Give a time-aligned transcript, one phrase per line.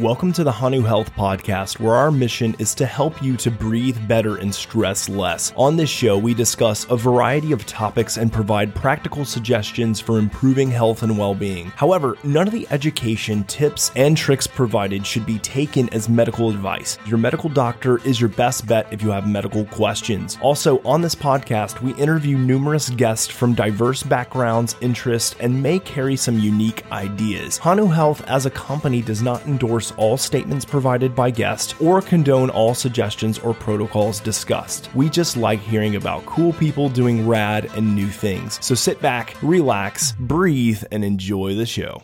[0.00, 3.98] Welcome to the Hanu Health Podcast, where our mission is to help you to breathe
[4.06, 5.52] better and stress less.
[5.56, 10.70] On this show, we discuss a variety of topics and provide practical suggestions for improving
[10.70, 11.72] health and well being.
[11.74, 16.96] However, none of the education, tips, and tricks provided should be taken as medical advice.
[17.04, 20.38] Your medical doctor is your best bet if you have medical questions.
[20.40, 26.14] Also, on this podcast, we interview numerous guests from diverse backgrounds, interests, and may carry
[26.14, 27.58] some unique ideas.
[27.58, 32.50] Hanu Health, as a company, does not endorse all statements provided by guests or condone
[32.50, 34.88] all suggestions or protocols discussed.
[34.94, 38.64] We just like hearing about cool people doing rad and new things.
[38.64, 42.02] So sit back, relax, breathe, and enjoy the show.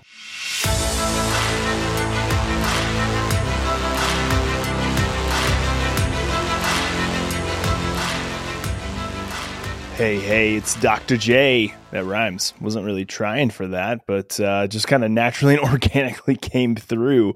[9.96, 11.16] Hey, hey, it's Dr.
[11.16, 11.72] J.
[11.94, 12.54] That rhymes.
[12.60, 17.34] Wasn't really trying for that, but uh, just kind of naturally and organically came through.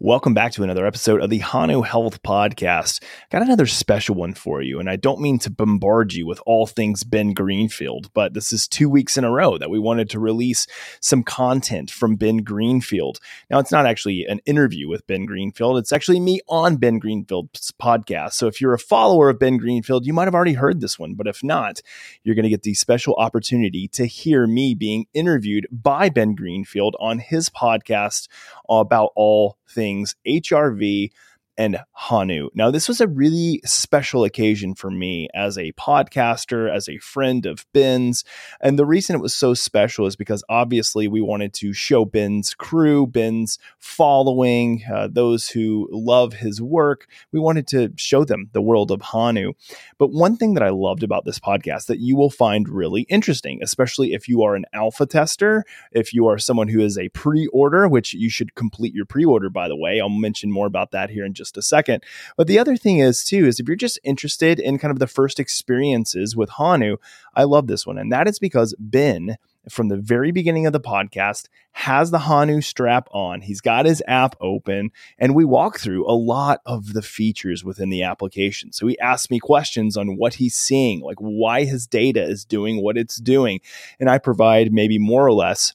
[0.00, 3.04] Welcome back to another episode of the Hanu Health Podcast.
[3.30, 6.66] Got another special one for you, and I don't mean to bombard you with all
[6.66, 10.18] things Ben Greenfield, but this is two weeks in a row that we wanted to
[10.18, 10.66] release
[11.00, 13.20] some content from Ben Greenfield.
[13.48, 17.72] Now, it's not actually an interview with Ben Greenfield, it's actually me on Ben Greenfield's
[17.80, 18.32] podcast.
[18.32, 21.14] So if you're a follower of Ben Greenfield, you might have already heard this one,
[21.14, 21.80] but if not,
[22.24, 26.96] you're going to get the special opportunity to hear me being interviewed by Ben Greenfield
[27.00, 28.28] on his podcast
[28.68, 31.10] about all things HRV
[31.58, 32.48] and Hanu.
[32.54, 37.44] Now, this was a really special occasion for me as a podcaster, as a friend
[37.44, 38.24] of Ben's.
[38.60, 42.54] And the reason it was so special is because obviously we wanted to show Ben's
[42.54, 47.06] crew, Ben's following, uh, those who love his work.
[47.32, 49.52] We wanted to show them the world of Hanu.
[49.98, 53.60] But one thing that I loved about this podcast that you will find really interesting,
[53.62, 57.48] especially if you are an alpha tester, if you are someone who is a pre
[57.48, 60.00] order, which you should complete your pre order, by the way.
[60.00, 62.02] I'll mention more about that here in just a second.
[62.36, 65.06] But the other thing is, too, is if you're just interested in kind of the
[65.06, 66.96] first experiences with Hanu,
[67.34, 67.98] I love this one.
[67.98, 69.36] And that is because Ben
[69.68, 73.42] from the very beginning of the podcast has the Hanu strap on.
[73.42, 77.90] He's got his app open, and we walk through a lot of the features within
[77.90, 78.72] the application.
[78.72, 82.82] So he asks me questions on what he's seeing, like why his data is doing
[82.82, 83.60] what it's doing.
[83.98, 85.74] And I provide maybe more or less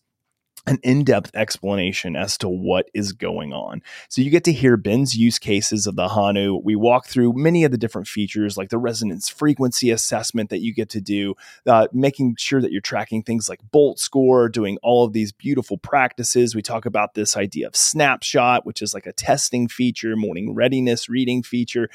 [0.67, 3.81] an in-depth explanation as to what is going on.
[4.09, 6.59] So you get to hear Ben's use cases of the Hanu.
[6.63, 10.73] We walk through many of the different features like the resonance frequency assessment that you
[10.73, 11.35] get to do,
[11.67, 15.77] uh, making sure that you're tracking things like bolt score, doing all of these beautiful
[15.77, 16.55] practices.
[16.55, 21.09] We talk about this idea of snapshot, which is like a testing feature, morning readiness
[21.09, 21.89] reading feature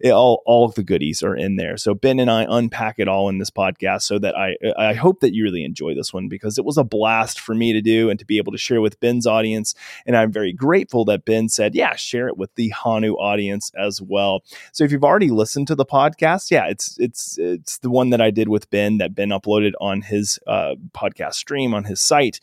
[0.00, 1.76] it, all all of the goodies are in there.
[1.76, 5.20] So Ben and I unpack it all in this podcast so that I I hope
[5.20, 8.10] that you really enjoy this one because it was a blast for me to do
[8.10, 9.74] and to be able to share with Ben's audience.
[10.06, 14.00] And I'm very grateful that Ben said, yeah, share it with the Hanu audience as
[14.00, 14.42] well.
[14.72, 18.20] So if you've already listened to the podcast, yeah, it's it's it's the one that
[18.20, 22.40] I did with Ben that Ben uploaded on his uh, podcast stream on his site.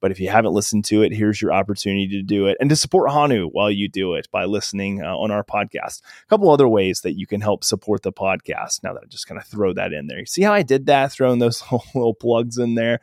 [0.00, 2.76] But if you haven't listened to it, here's your opportunity to do it and to
[2.76, 6.02] support Hanu while you do it by listening uh, on our podcast.
[6.22, 8.82] A couple other ways that you can help support the podcast.
[8.82, 10.18] Now that I just kind of throw that in there.
[10.18, 11.62] You see how I did that, throwing those
[11.94, 13.00] little plugs in there?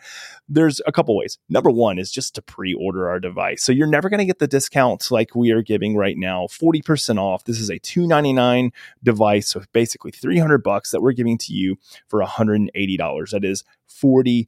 [0.47, 1.37] There's a couple ways.
[1.49, 3.63] Number one is just to pre order our device.
[3.63, 7.17] So you're never going to get the discounts like we are giving right now 40%
[7.17, 7.43] off.
[7.43, 8.71] This is a 299
[9.03, 11.77] device, so basically 300 bucks that we're giving to you
[12.07, 13.31] for $180.
[13.31, 14.47] That is 40%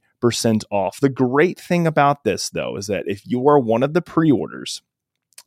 [0.70, 1.00] off.
[1.00, 4.30] The great thing about this, though, is that if you are one of the pre
[4.30, 4.82] orders,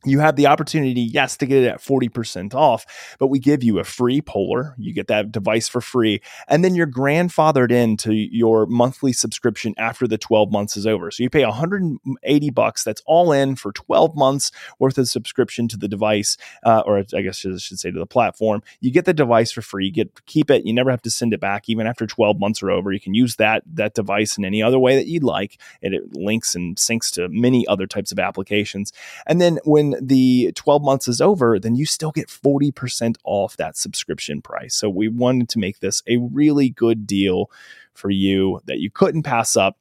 [0.04, 2.86] you have the opportunity, yes, to get it at 40% off,
[3.18, 4.74] but we give you a free polar.
[4.78, 6.22] You get that device for free.
[6.48, 11.10] And then you're grandfathered into your monthly subscription after the 12 months is over.
[11.10, 12.82] So you pay 180 bucks.
[12.82, 17.20] That's all in for 12 months worth of subscription to the device, uh, or I
[17.20, 18.62] guess I should say to the platform.
[18.80, 19.86] You get the device for free.
[19.86, 20.64] You get keep it.
[20.64, 22.92] You never have to send it back, even after 12 months are over.
[22.92, 25.60] You can use that that device in any other way that you'd like.
[25.82, 28.92] And it links and syncs to many other types of applications.
[29.26, 33.76] And then when the 12 months is over, then you still get 40% off that
[33.76, 34.74] subscription price.
[34.74, 37.50] So we wanted to make this a really good deal
[37.94, 39.76] for you that you couldn't pass up.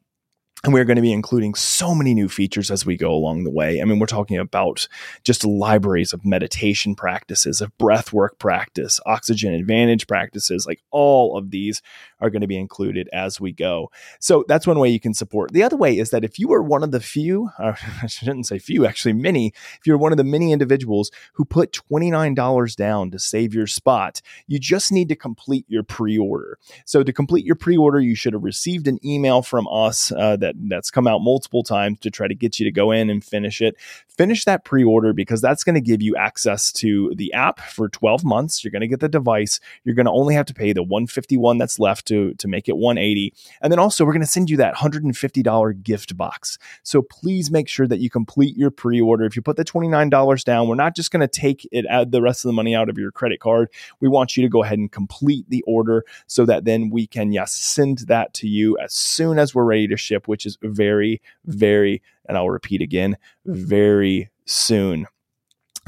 [0.65, 3.49] And we're going to be including so many new features as we go along the
[3.49, 3.81] way.
[3.81, 4.89] I mean, we're talking about
[5.23, 10.67] just libraries of meditation practices, of breath work practice, oxygen advantage practices.
[10.67, 11.81] Like all of these
[12.19, 13.89] are going to be included as we go.
[14.19, 15.53] So that's one way you can support.
[15.53, 18.59] The other way is that if you are one of the few, I shouldn't say
[18.59, 23.19] few, actually many, if you're one of the many individuals who put $29 down to
[23.19, 26.57] save your spot, you just need to complete your pre order.
[26.85, 30.35] So to complete your pre order, you should have received an email from us uh,
[30.37, 33.09] that that that's come out multiple times to try to get you to go in
[33.09, 33.75] and finish it.
[34.07, 37.89] Finish that pre order because that's going to give you access to the app for
[37.89, 38.63] 12 months.
[38.63, 39.59] You're going to get the device.
[39.83, 42.77] You're going to only have to pay the 151 that's left to, to make it
[42.77, 43.33] 180.
[43.61, 46.57] And then also, we're going to send you that $150 gift box.
[46.83, 49.25] So please make sure that you complete your pre order.
[49.25, 52.21] If you put the $29 down, we're not just going to take it add the
[52.21, 53.69] rest of the money out of your credit card.
[53.99, 57.31] We want you to go ahead and complete the order so that then we can,
[57.31, 61.21] yes, send that to you as soon as we're ready to ship, which is very,
[61.45, 65.07] very, and I'll repeat again, very soon.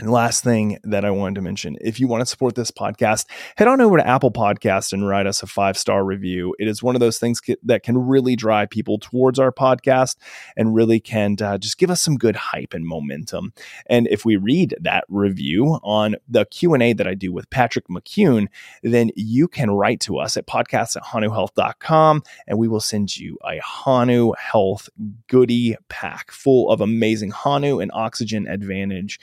[0.02, 3.28] And last thing that I wanted to mention if you want to support this podcast,
[3.56, 6.56] head on over to Apple Podcast and write us a five star review.
[6.58, 10.16] It is one of those things that can really drive people towards our podcast
[10.58, 13.54] and really can uh, just give us some good hype and momentum.
[13.86, 18.48] And if we read that review on the Q&A that I do with Patrick McKeown,
[18.82, 23.38] then you can write to us at podcast at hanuhealth.com and we will send you
[23.48, 24.90] a Hanu Health
[25.28, 29.20] goodie pack full of amazing Hanu and Oxygen Advantage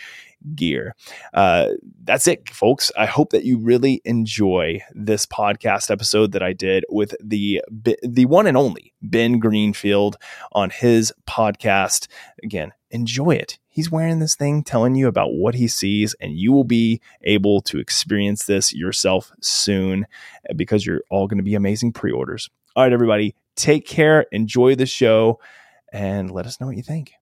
[0.55, 0.94] gear.
[1.35, 1.69] Uh,
[2.05, 2.90] that's it, folks.
[2.96, 7.62] I hope that you really enjoy this podcast episode that I did with the
[8.02, 10.17] the one and only Ben Greenfield
[10.52, 12.08] on his podcast.
[12.43, 13.58] Again, enjoy it.
[13.69, 17.61] He's wearing this thing, telling you about what he sees, and you will be able
[17.62, 20.06] to experience this yourself soon
[20.49, 22.50] uh, because you're all going to be amazing pre orders.
[22.75, 25.40] All right, everybody, take care, enjoy the show,
[25.93, 27.12] and let us know what you think.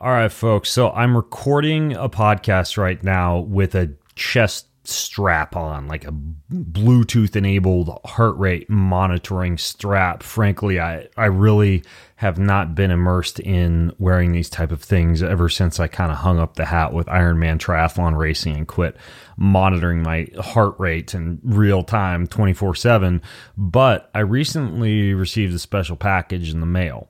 [0.00, 0.70] All right, folks.
[0.70, 6.12] So I'm recording a podcast right now with a chest strap on, like a
[6.52, 10.22] Bluetooth enabled heart rate monitoring strap.
[10.22, 11.82] Frankly, I, I really
[12.14, 16.18] have not been immersed in wearing these type of things ever since I kind of
[16.18, 18.96] hung up the hat with Ironman triathlon racing and quit
[19.36, 23.20] monitoring my heart rate in real time 24 7.
[23.56, 27.08] But I recently received a special package in the mail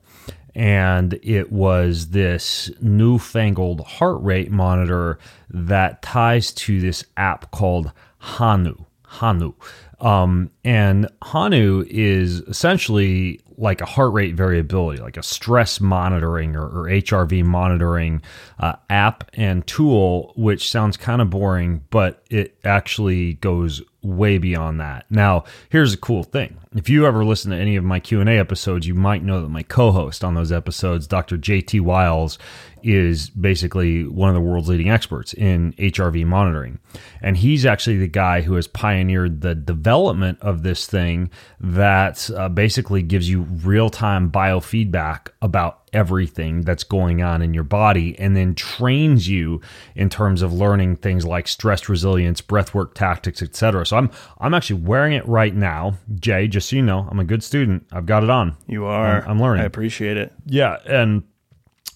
[0.59, 5.17] and it was this newfangled heart rate monitor
[5.49, 8.75] that ties to this app called Hanu.
[9.05, 9.53] Hanu.
[10.01, 16.65] Um, and Hanu is essentially like a heart rate variability, like a stress monitoring or,
[16.65, 18.21] or HRV monitoring
[18.59, 24.79] uh, app and tool, which sounds kind of boring, but it actually goes way beyond
[24.79, 25.05] that.
[25.09, 26.57] Now, here's a cool thing.
[26.75, 29.63] If you ever listen to any of my Q&A episodes, you might know that my
[29.63, 31.35] co-host on those episodes, Dr.
[31.35, 32.37] JT Wiles,
[32.83, 36.79] is basically one of the world's leading experts in HRV monitoring.
[37.21, 41.29] And he's actually the guy who has pioneered the development of this thing
[41.59, 47.63] that uh, basically gives you real time biofeedback about everything that's going on in your
[47.63, 49.59] body and then trains you
[49.95, 54.07] in terms of learning things like stress resilience breathwork tactics etc so i'm
[54.37, 57.85] i'm actually wearing it right now jay just so you know i'm a good student.
[57.91, 58.55] I've got it on.
[58.67, 59.23] You are.
[59.23, 59.63] I'm, I'm learning.
[59.63, 60.33] I appreciate it.
[60.45, 61.23] Yeah and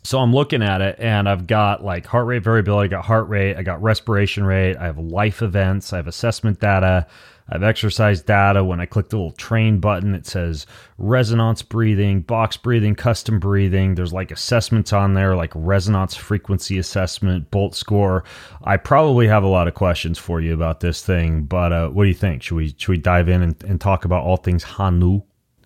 [0.03, 3.29] so I'm looking at it and I've got like heart rate variability, I got heart
[3.29, 7.07] rate, I got respiration rate, I have life events, I have assessment data,
[7.49, 8.63] I have exercised data.
[8.63, 10.65] When I click the little train button, it says
[10.97, 13.95] resonance breathing, box breathing, custom breathing.
[13.95, 18.23] There's like assessments on there, like resonance frequency assessment, bolt score.
[18.63, 22.03] I probably have a lot of questions for you about this thing, but uh, what
[22.03, 22.43] do you think?
[22.43, 25.21] Should we should we dive in and, and talk about all things Hanu?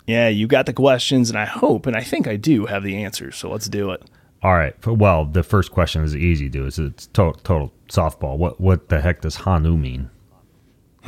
[0.06, 3.04] Yeah, you got the questions, and I hope and I think I do have the
[3.04, 3.36] answers.
[3.36, 4.02] So let's do it.
[4.42, 4.74] All right.
[4.86, 6.68] Well, the first question is easy, dude.
[6.68, 8.36] It's, it's total, total softball.
[8.36, 10.10] What what the heck does Hanu mean?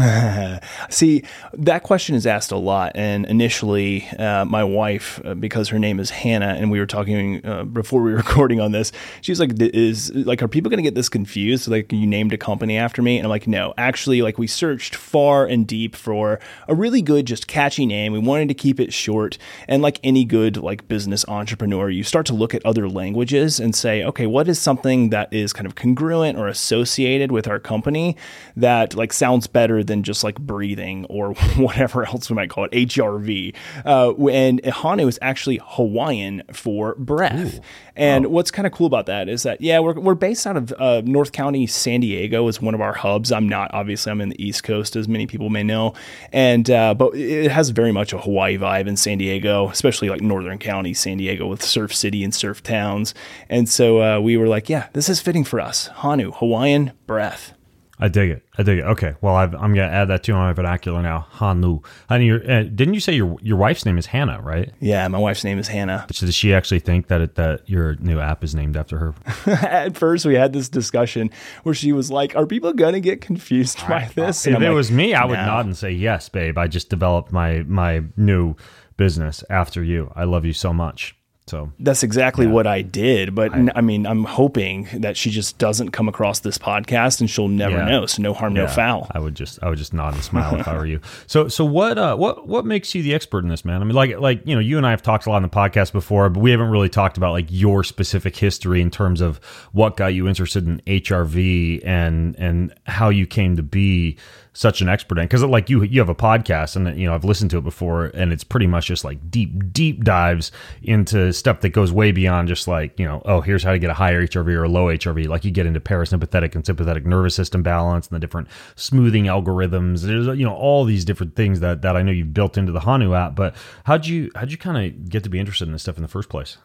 [0.90, 2.92] See, that question is asked a lot.
[2.94, 7.44] And initially, uh, my wife, uh, because her name is Hannah, and we were talking
[7.44, 10.82] uh, before we were recording on this, she's like, "Is like, are people going to
[10.82, 11.68] get this confused?
[11.68, 14.94] Like, you named a company after me?" And I'm like, "No, actually, like, we searched
[14.94, 18.12] far and deep for a really good, just catchy name.
[18.12, 19.36] We wanted to keep it short,
[19.68, 23.74] and like any good like business entrepreneur, you start to look at other languages and
[23.74, 28.16] say, okay, what is something that is kind of congruent or associated with our company
[28.56, 32.70] that like sounds better than just like breathing or whatever else we might call it,
[32.70, 33.54] HRV.
[33.84, 37.56] Uh, and Hanu is actually Hawaiian for breath.
[37.56, 37.60] Ooh.
[37.96, 40.72] And what's kind of cool about that is that, yeah, we're, we're based out of
[40.78, 43.32] uh, North County, San Diego is one of our hubs.
[43.32, 45.92] I'm not, obviously, I'm in the East Coast, as many people may know.
[46.32, 50.22] And, uh, but it has very much a Hawaii vibe in San Diego, especially like
[50.22, 53.12] Northern County, San Diego with Surf City and surf towns.
[53.48, 55.88] And so uh, we were like, yeah, this is fitting for us.
[55.88, 57.54] Hanu, Hawaiian breath.
[58.00, 58.42] I dig it.
[58.56, 58.84] I dig it.
[58.84, 59.14] Okay.
[59.20, 61.26] Well, i am going to add that to my vernacular now.
[61.30, 61.80] Hanu.
[62.08, 64.72] Honey, uh, didn't you say your your wife's name is Hannah, right?
[64.80, 66.06] Yeah, my wife's name is Hannah.
[66.08, 69.14] Does she actually think that it, that your new app is named after her?
[69.66, 71.30] At first, we had this discussion
[71.62, 74.66] where she was like, "Are people going to get confused by this?" And if it
[74.66, 75.46] like, was me, I would no.
[75.46, 76.56] nod and say, "Yes, babe.
[76.56, 78.56] I just developed my my new."
[78.96, 80.12] business after you.
[80.14, 81.16] I love you so much.
[81.50, 82.52] So that's exactly yeah.
[82.52, 83.34] what I did.
[83.34, 87.28] But I, I, mean, I'm hoping that she just doesn't come across this podcast and
[87.28, 87.88] she'll never yeah.
[87.88, 88.06] know.
[88.06, 88.62] So no harm, yeah.
[88.62, 89.08] no foul.
[89.10, 91.00] I would just, I would just nod and smile if I were you.
[91.26, 93.82] So, so what, uh, what, what makes you the expert in this, man?
[93.82, 95.48] I mean, like, like you know, you and I have talked a lot on the
[95.48, 99.38] podcast before, but we haven't really talked about like your specific history in terms of
[99.72, 104.16] what got you interested in HRV and and how you came to be
[104.52, 107.24] such an expert in because like you you have a podcast and you know I've
[107.24, 110.50] listened to it before and it's pretty much just like deep deep dives
[110.82, 113.90] into stuff that goes way beyond just like you know oh here's how to get
[113.90, 117.34] a higher HRV or a low HRV like you get into parasympathetic and sympathetic nervous
[117.34, 120.02] system balance and the different smoothing algorithms.
[120.02, 122.80] There's you know all these different things that that I know you've built into the
[122.80, 123.54] Hanu app but
[123.84, 126.08] how'd you how'd you kind of get to be interested in this stuff in the
[126.08, 126.56] first place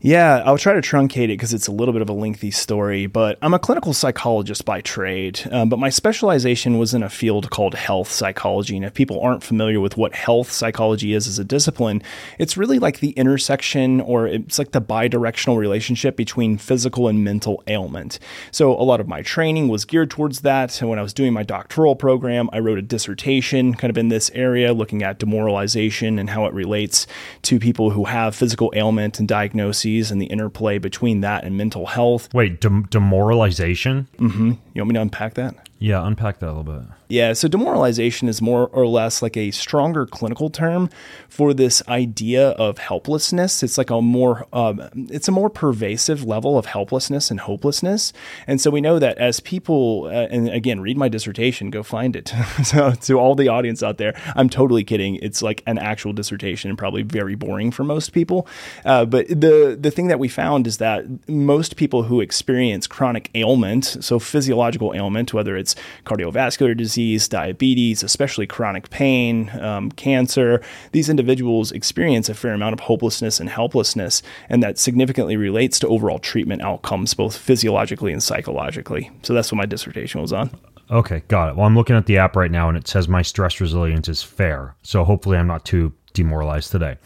[0.00, 3.06] yeah, I'll try to truncate it because it's a little bit of a lengthy story.
[3.06, 7.50] But I'm a clinical psychologist by trade, um, but my specialization was in a field
[7.50, 8.76] called health psychology.
[8.76, 12.02] And if people aren't familiar with what health psychology is as a discipline,
[12.38, 17.62] it's really like the intersection or it's like the bidirectional relationship between physical and mental
[17.66, 18.18] ailment.
[18.50, 20.78] So a lot of my training was geared towards that.
[20.80, 24.08] And when I was doing my doctoral program, I wrote a dissertation kind of in
[24.08, 27.06] this area looking at demoralization and how it relates
[27.42, 31.86] to people who have physical ailment and diagnoses and the interplay between that and mental
[31.86, 32.32] health.
[32.34, 34.08] Wait, demoralization?
[34.18, 34.52] Mm-hmm.
[34.74, 35.65] You want me to unpack that?
[35.78, 36.82] Yeah, unpack that a little bit.
[37.08, 40.90] Yeah, so demoralization is more or less like a stronger clinical term
[41.28, 43.62] for this idea of helplessness.
[43.62, 48.12] It's like a more um, it's a more pervasive level of helplessness and hopelessness.
[48.46, 52.16] And so we know that as people, uh, and again, read my dissertation, go find
[52.16, 52.32] it.
[52.64, 55.16] so to all the audience out there, I'm totally kidding.
[55.16, 58.48] It's like an actual dissertation and probably very boring for most people.
[58.84, 63.30] Uh, but the the thing that we found is that most people who experience chronic
[63.34, 65.65] ailment, so physiological ailment, whether it's
[66.04, 72.72] cardiovascular disease disease, diabetes, especially chronic pain, um, cancer, these individuals experience a fair amount
[72.72, 78.22] of hopelessness and helplessness, and that significantly relates to overall treatment outcomes, both physiologically and
[78.22, 79.10] psychologically.
[79.22, 80.50] So that's what my dissertation was on.
[80.90, 81.56] Okay, got it.
[81.56, 84.22] Well, I'm looking at the app right now, and it says my stress resilience is
[84.22, 84.76] fair.
[84.82, 86.96] So hopefully, I'm not too demoralized today.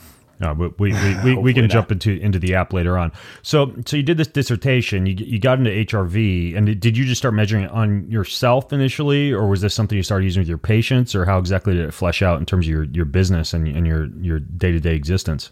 [0.41, 1.71] No, but we we, we, we can not.
[1.71, 3.13] jump into into the app later on.
[3.43, 5.05] So so you did this dissertation.
[5.05, 9.33] You you got into HRV, and did you just start measuring it on yourself initially,
[9.33, 11.93] or was this something you started using with your patients, or how exactly did it
[11.93, 14.95] flesh out in terms of your your business and and your your day to day
[14.95, 15.51] existence?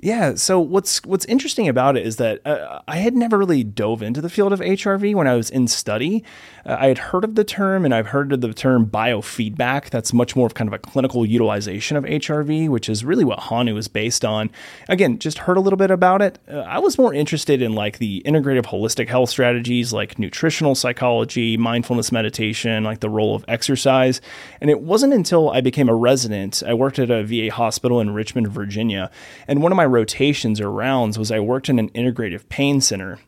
[0.00, 0.34] Yeah.
[0.34, 4.20] So what's what's interesting about it is that uh, I had never really dove into
[4.20, 6.24] the field of HRV when I was in study.
[6.64, 9.90] Uh, I had heard of the term, and I've heard of the term biofeedback.
[9.90, 13.38] That's much more of kind of a clinical utilization of HRV, which is really what
[13.38, 14.50] Hanu is based on.
[14.88, 16.38] Again, just heard a little bit about it.
[16.50, 21.56] Uh, I was more interested in like the integrative holistic health strategies, like nutritional psychology,
[21.56, 24.20] mindfulness meditation, like the role of exercise.
[24.60, 26.62] And it wasn't until I became a resident.
[26.66, 29.10] I worked at a VA hospital in Richmond, Virginia,
[29.46, 33.18] and one of my rotations or rounds was I worked in an integrative pain center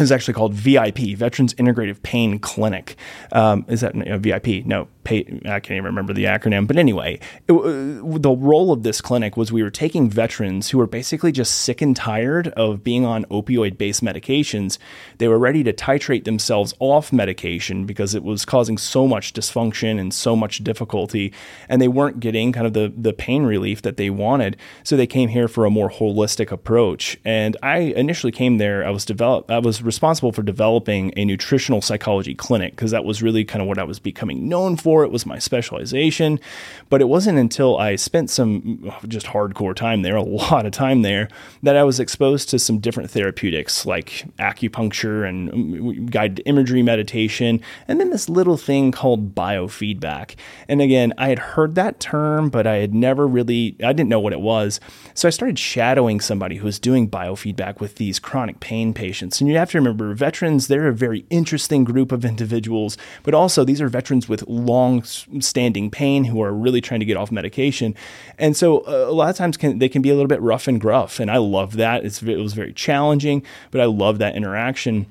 [0.00, 2.96] is actually called VIP, Veterans Integrative Pain Clinic.
[3.32, 4.66] Um, is that uh, VIP?
[4.66, 6.66] No, I can't even remember the acronym.
[6.66, 10.78] But anyway, it, uh, the role of this clinic was we were taking veterans who
[10.78, 14.78] were basically just sick and tired of being on opioid based medications.
[15.18, 19.98] They were ready to titrate themselves off medication because it was causing so much dysfunction
[19.98, 21.32] and so much difficulty,
[21.68, 24.56] and they weren't getting kind of the, the pain relief that they wanted.
[24.84, 27.18] So they came here for a more holistic approach.
[27.24, 31.80] And I initially came there, I was develop, I was responsible for developing a nutritional
[31.80, 35.12] psychology clinic because that was really kind of what I was becoming known for It
[35.12, 36.40] was my specialization.
[36.88, 41.02] But it wasn't until I spent some just hardcore time there, a lot of time
[41.02, 41.28] there,
[41.62, 47.60] that I was exposed to some different therapeutics like acupuncture and um, guided imagery meditation,
[47.86, 50.36] and then this little thing called biofeedback.
[50.68, 54.20] And again, I had heard that term, but I had never really, I didn't know
[54.20, 54.80] what it was.
[55.12, 59.40] So I started shadowing somebody who was doing biofeedback with these chronic pain patients.
[59.40, 63.64] And you have to remember, veterans, they're a very interesting group of individuals, but also
[63.64, 65.04] these are veterans with long long
[65.40, 67.94] standing pain who are really trying to get off medication.
[68.38, 70.68] And so uh, a lot of times can, they can be a little bit rough
[70.68, 71.20] and gruff.
[71.20, 72.04] And I love that.
[72.04, 75.06] It's, it was very challenging, but I love that interaction.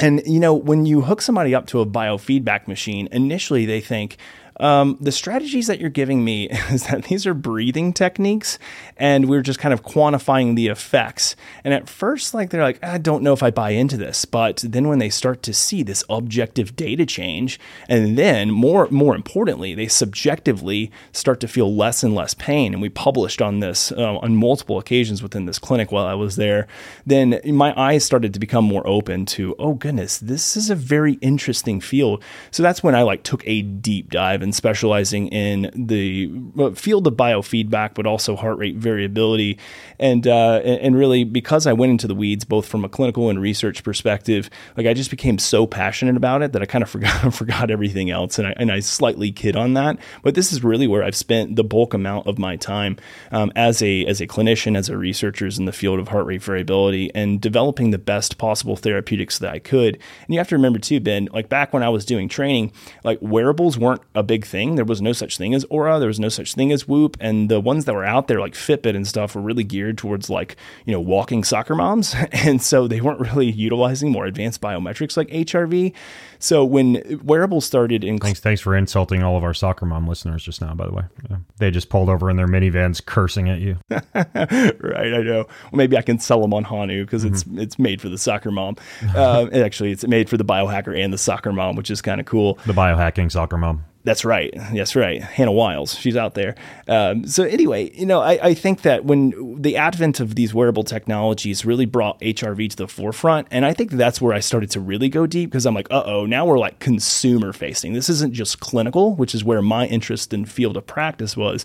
[0.00, 4.16] And you know, when you hook somebody up to a biofeedback machine, initially they think,
[4.58, 8.58] um, the strategies that you're giving me is that these are breathing techniques,
[8.96, 11.36] and we're just kind of quantifying the effects.
[11.64, 14.64] And at first, like they're like, I don't know if I buy into this, but
[14.66, 19.74] then when they start to see this objective data change, and then more more importantly,
[19.74, 22.72] they subjectively start to feel less and less pain.
[22.72, 26.36] And we published on this uh, on multiple occasions within this clinic while I was
[26.36, 26.66] there.
[27.06, 31.14] Then my eyes started to become more open to, oh goodness, this is a very
[31.14, 32.22] interesting field.
[32.50, 36.26] So that's when I like took a deep dive been specializing in the
[36.74, 39.56] field of biofeedback, but also heart rate variability.
[40.00, 43.40] And, uh, and really, because I went into the weeds, both from a clinical and
[43.40, 47.32] research perspective, like I just became so passionate about it that I kind of forgot,
[47.34, 48.38] forgot everything else.
[48.38, 49.98] And I, and I slightly kid on that.
[50.22, 52.96] But this is really where I've spent the bulk amount of my time
[53.30, 56.42] um, as, a, as a clinician, as a researcher in the field of heart rate
[56.42, 59.94] variability, and developing the best possible therapeutics that I could.
[59.94, 62.72] And you have to remember, too, Ben, like back when I was doing training,
[63.04, 64.74] like wearables weren't a big thing.
[64.76, 65.98] There was no such thing as Oura.
[65.98, 67.16] There was no such thing as Whoop.
[67.20, 70.30] And the ones that were out there, like Fitbit and stuff, were really geared towards
[70.30, 72.14] like, you know, walking soccer moms.
[72.32, 75.92] And so they weren't really utilizing more advanced biometrics like HRV.
[76.38, 78.18] So when wearables started in.
[78.18, 81.04] Thanks, thanks for insulting all of our soccer mom listeners just now, by the way.
[81.30, 81.36] Yeah.
[81.58, 83.78] They just pulled over in their minivans cursing at you.
[83.90, 85.44] right, I know.
[85.46, 87.58] Well, maybe I can sell them on Hanu because mm-hmm.
[87.58, 88.76] it's it's made for the soccer mom.
[89.14, 92.26] Uh, actually, it's made for the biohacker and the soccer mom, which is kind of
[92.26, 92.58] cool.
[92.64, 93.84] The biohacking soccer mom.
[94.04, 94.52] That's right.
[94.74, 95.22] That's right.
[95.22, 96.56] Hannah Wiles, she's out there.
[96.88, 100.82] Um, so anyway, you know, I, I, think that when the advent of these wearable
[100.82, 104.80] technologies really brought HRV to the forefront, and I think that's where I started to
[104.80, 107.92] really go deep because I'm like, uh oh, now we're like consumer facing.
[107.92, 111.64] This isn't just clinical, which is where my interest in field of practice was.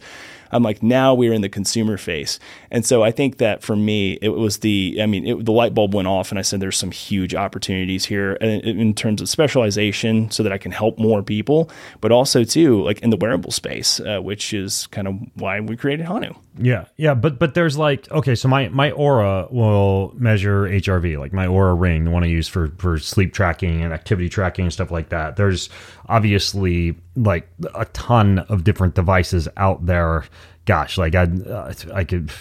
[0.52, 2.40] I'm like, now we're in the consumer face.
[2.72, 5.74] And so I think that for me, it was the, I mean, it, the light
[5.74, 9.30] bulb went off and I said, there's some huge opportunities here in, in terms of
[9.30, 11.70] specialization so that I can help more people,
[12.02, 15.76] but also too, like in the wearable space, uh, which is kind of why we
[15.76, 16.34] created Hanu.
[16.60, 16.86] Yeah.
[16.98, 17.14] Yeah.
[17.14, 21.80] But, but there's like, okay, so my, my Oura will measure HRV, like my Oura
[21.80, 25.10] ring, the one I use for, for sleep tracking and activity tracking and stuff like
[25.10, 25.36] that.
[25.36, 25.70] There's
[26.08, 30.26] obviously like a ton of different devices out there.
[30.66, 32.32] Gosh, like I, uh, I could,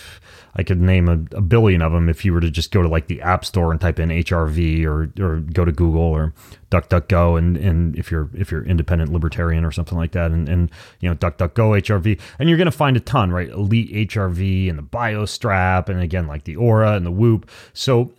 [0.57, 2.89] I could name a, a, billion of them if you were to just go to
[2.89, 6.33] like the App Store and type in HRV or or go to Google or
[6.71, 10.71] DuckDuckGo and and if you're if you're independent libertarian or something like that and and
[11.01, 14.83] you know DuckDuckGo HRV and you're gonna find a ton right Elite HRV and the
[14.83, 17.51] BioStrap and again like the Oura and the Whoop.
[17.75, 18.13] So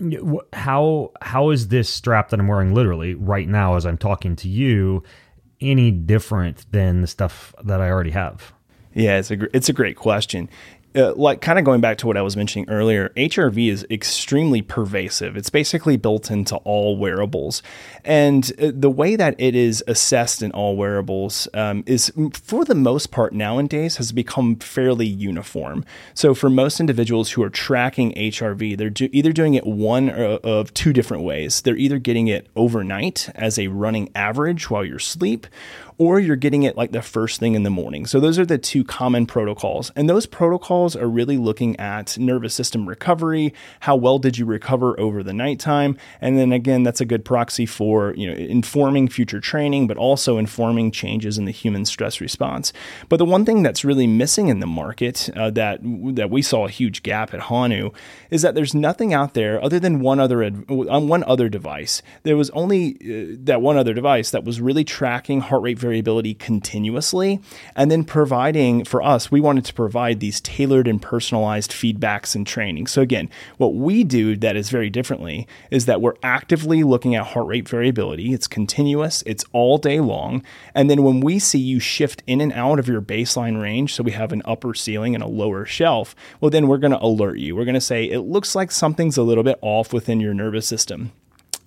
[0.53, 4.47] how how is this strap that I'm wearing literally right now as I'm talking to
[4.47, 5.03] you?
[5.61, 8.53] any different than the stuff that I already have?
[8.93, 10.49] Yeah, it's a it's a great question
[10.97, 14.61] uh, like kind of going back to what I was mentioning earlier, HRV is extremely
[14.61, 15.37] pervasive.
[15.37, 17.61] It's basically built into all wearables.
[18.03, 22.75] And uh, the way that it is assessed in all wearables um, is, for the
[22.75, 25.85] most part, nowadays has become fairly uniform.
[26.13, 30.73] So, for most individuals who are tracking HRV, they're do- either doing it one of
[30.73, 31.61] two different ways.
[31.61, 35.47] They're either getting it overnight as a running average while you're asleep,
[35.97, 38.05] or you're getting it like the first thing in the morning.
[38.05, 39.91] So those are the two common protocols.
[39.95, 44.99] And those protocols are really looking at nervous system recovery, how well did you recover
[44.99, 45.97] over the nighttime?
[46.21, 50.37] And then again, that's a good proxy for, you know, informing future training, but also
[50.37, 52.73] informing changes in the human stress response.
[53.09, 56.65] But the one thing that's really missing in the market uh, that that we saw
[56.65, 57.91] a huge gap at Hanu
[58.29, 62.01] is that there's nothing out there other than one other on one other device.
[62.23, 66.33] There was only uh, that one other device that was really tracking heart rate variability
[66.33, 67.39] continuously
[67.75, 72.45] and then providing for us, we wanted to provide these tailored and personalized feedbacks and
[72.45, 72.87] training.
[72.87, 77.27] So, again, what we do that is very differently is that we're actively looking at
[77.27, 78.33] heart rate variability.
[78.33, 80.43] It's continuous, it's all day long.
[80.75, 84.03] And then when we see you shift in and out of your baseline range, so
[84.03, 87.37] we have an upper ceiling and a lower shelf, well, then we're going to alert
[87.39, 87.55] you.
[87.55, 90.67] We're going to say, it looks like something's a little bit off within your nervous
[90.67, 91.13] system.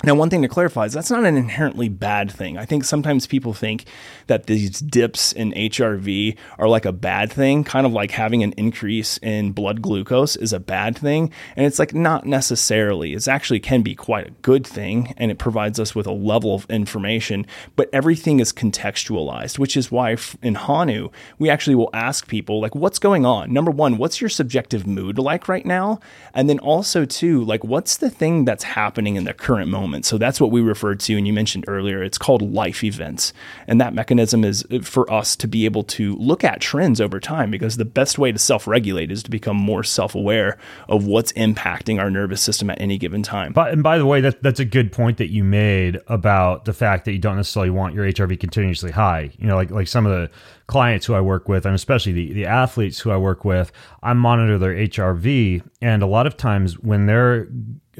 [0.02, 2.56] Now, one thing to clarify is that's not an inherently bad thing.
[2.56, 3.84] I think sometimes people think
[4.28, 8.52] that these dips in HRV are like a bad thing, kind of like having an
[8.52, 11.30] increase in blood glucose is a bad thing.
[11.54, 13.12] And it's like not necessarily.
[13.12, 16.54] It actually can be quite a good thing and it provides us with a level
[16.54, 17.44] of information,
[17.76, 22.74] but everything is contextualized, which is why in Hanu, we actually will ask people, like,
[22.74, 23.52] what's going on?
[23.52, 26.00] Number one, what's your subjective mood like right now?
[26.32, 29.89] And then also, too, like, what's the thing that's happening in the current moment?
[29.90, 30.06] Moment.
[30.06, 33.32] So that's what we referred to, and you mentioned earlier, it's called life events.
[33.66, 37.18] And that mechanism is uh, for us to be able to look at trends over
[37.18, 41.06] time because the best way to self regulate is to become more self aware of
[41.06, 43.52] what's impacting our nervous system at any given time.
[43.52, 46.72] But, and by the way, that, that's a good point that you made about the
[46.72, 49.30] fact that you don't necessarily want your HRV continuously high.
[49.38, 50.30] You know, like, like some of the
[50.66, 53.72] clients who I work with, and especially the, the athletes who I work with,
[54.02, 55.62] I monitor their HRV.
[55.82, 57.48] And a lot of times when they're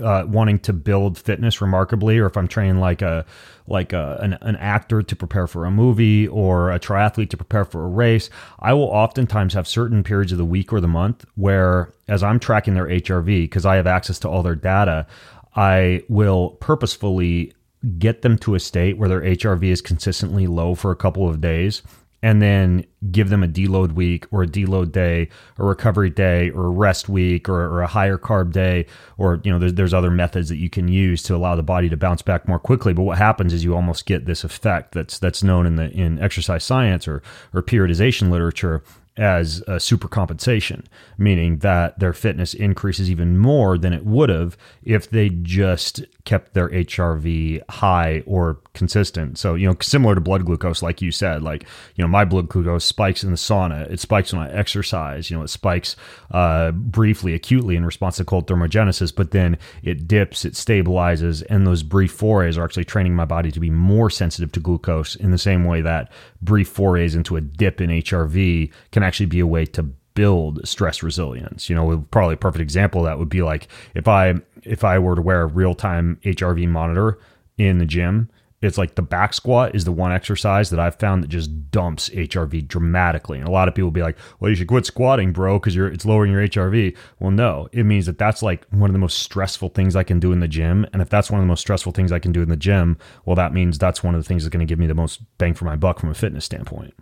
[0.01, 3.25] uh, wanting to build fitness remarkably, or if I'm training like a
[3.67, 7.65] like a, an, an actor to prepare for a movie or a triathlete to prepare
[7.65, 11.25] for a race, I will oftentimes have certain periods of the week or the month
[11.37, 15.07] where, as I'm tracking their HRV because I have access to all their data,
[15.55, 17.53] I will purposefully
[17.99, 21.41] get them to a state where their HRV is consistently low for a couple of
[21.41, 21.83] days
[22.23, 25.29] and then give them a deload week or a deload day
[25.59, 29.51] or recovery day or a rest week or, or a higher carb day or you
[29.51, 32.23] know there's, there's other methods that you can use to allow the body to bounce
[32.23, 32.93] back more quickly.
[32.93, 36.19] But what happens is you almost get this effect that's that's known in the in
[36.19, 37.23] exercise science or
[37.55, 38.83] or periodization literature
[39.17, 40.87] as a super compensation,
[41.19, 46.55] meaning that their fitness increases even more than it would have if they just kept
[46.55, 49.39] their HRV high or consistent.
[49.39, 51.65] So, you know, similar to blood glucose, like you said, like,
[51.97, 55.37] you know, my blood glucose spikes in the sauna, it spikes when I exercise, you
[55.37, 55.97] know, it spikes
[56.31, 61.67] uh, briefly, acutely in response to cold thermogenesis, but then it dips, it stabilizes, and
[61.67, 65.31] those brief forays are actually training my body to be more sensitive to glucose in
[65.31, 69.47] the same way that brief forays into a dip in HRV can actually be a
[69.47, 69.83] way to
[70.15, 71.69] build stress resilience.
[71.69, 75.17] You know, probably a perfect example that would be like if I if I were
[75.17, 77.19] to wear a real time HRV monitor
[77.57, 78.31] in the gym,
[78.63, 82.11] it's like the back squat is the one exercise that I've found that just dumps
[82.11, 83.39] HRV dramatically.
[83.39, 85.89] And a lot of people be like, "Well, you should quit squatting, bro, because you're
[85.89, 89.19] it's lowering your HRV." Well, no, it means that that's like one of the most
[89.19, 90.87] stressful things I can do in the gym.
[90.93, 92.99] And if that's one of the most stressful things I can do in the gym,
[93.25, 95.23] well, that means that's one of the things that's going to give me the most
[95.39, 96.95] bang for my buck from a fitness standpoint.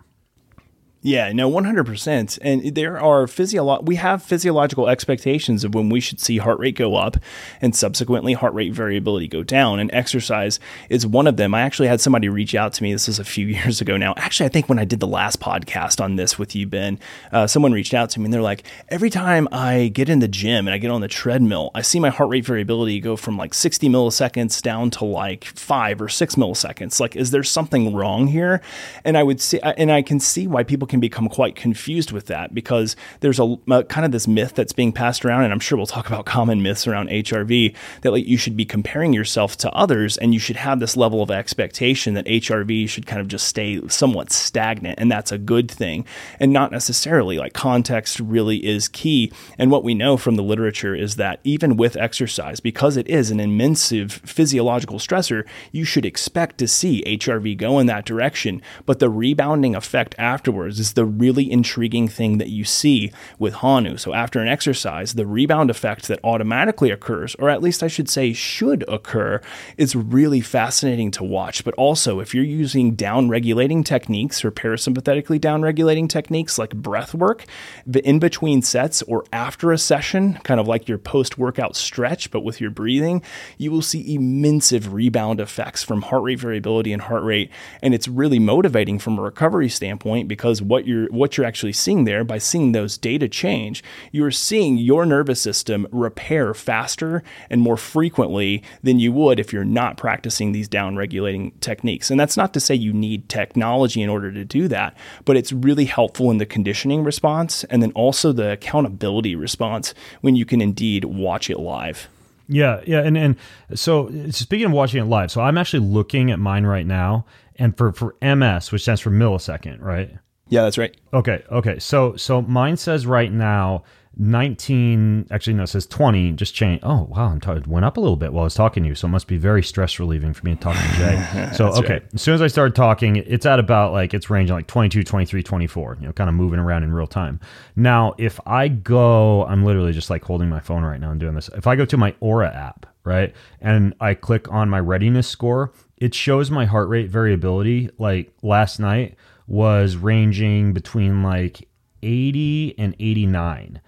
[1.00, 2.38] Yeah, no, 100%.
[2.42, 6.74] And there are physio we have physiological expectations of when we should see heart rate
[6.74, 7.16] go up
[7.60, 9.78] and subsequently heart rate variability go down.
[9.78, 10.58] And exercise
[10.88, 11.54] is one of them.
[11.54, 12.92] I actually had somebody reach out to me.
[12.92, 14.14] This was a few years ago now.
[14.16, 16.98] Actually, I think when I did the last podcast on this with you, Ben,
[17.30, 20.26] uh, someone reached out to me and they're like, every time I get in the
[20.26, 23.36] gym and I get on the treadmill, I see my heart rate variability go from
[23.36, 26.98] like 60 milliseconds down to like five or six milliseconds.
[26.98, 28.60] Like, is there something wrong here?
[29.04, 32.26] And I would see, and I can see why people can become quite confused with
[32.26, 35.60] that because there's a, a, kind of this myth that's being passed around, and I'm
[35.60, 39.56] sure we'll talk about common myths around HRV that like you should be comparing yourself
[39.58, 43.28] to others, and you should have this level of expectation that HRV should kind of
[43.28, 46.04] just stay somewhat stagnant, and that's a good thing,
[46.40, 47.38] and not necessarily.
[47.38, 51.76] Like context really is key, and what we know from the literature is that even
[51.76, 57.56] with exercise, because it is an immense physiological stressor, you should expect to see HRV
[57.56, 62.48] go in that direction, but the rebounding effect afterwards is the really intriguing thing that
[62.48, 63.96] you see with Hanu.
[63.96, 68.08] So after an exercise, the rebound effect that automatically occurs, or at least I should
[68.08, 69.40] say should occur,
[69.76, 71.64] is really fascinating to watch.
[71.64, 77.14] But also, if you're using down regulating techniques or parasympathetically down regulating techniques like breath
[77.14, 77.44] work
[77.86, 82.30] the in between sets or after a session, kind of like your post workout stretch,
[82.30, 83.22] but with your breathing,
[83.56, 87.50] you will see immense rebound effects from heart rate variability and heart rate.
[87.82, 92.04] And it's really motivating from a recovery standpoint because what you're what you're actually seeing
[92.04, 97.76] there by seeing those data change, you're seeing your nervous system repair faster and more
[97.76, 102.10] frequently than you would if you're not practicing these down regulating techniques.
[102.10, 105.52] And that's not to say you need technology in order to do that, but it's
[105.52, 110.60] really helpful in the conditioning response and then also the accountability response when you can
[110.60, 112.08] indeed watch it live.
[112.48, 113.36] Yeah, yeah, and and
[113.74, 117.26] so speaking of watching it live, so I'm actually looking at mine right now,
[117.56, 120.16] and for for MS, which stands for millisecond, right?
[120.48, 120.96] Yeah, that's right.
[121.12, 121.78] Okay, okay.
[121.78, 123.84] So so mine says right now
[124.20, 128.00] 19 actually no it says 20 just change oh wow i'm tired went up a
[128.00, 130.32] little bit while i was talking to you so it must be very stress relieving
[130.32, 132.14] for me to talk to jay so okay right.
[132.14, 135.42] as soon as i started talking it's at about like it's ranging like 22 23
[135.42, 137.38] 24 you know kind of moving around in real time
[137.76, 141.34] now if i go i'm literally just like holding my phone right now and doing
[141.34, 145.28] this if i go to my Oura app right and i click on my readiness
[145.28, 149.16] score it shows my heart rate variability like last night
[149.48, 151.68] was ranging between like
[152.02, 153.80] 80 and 89.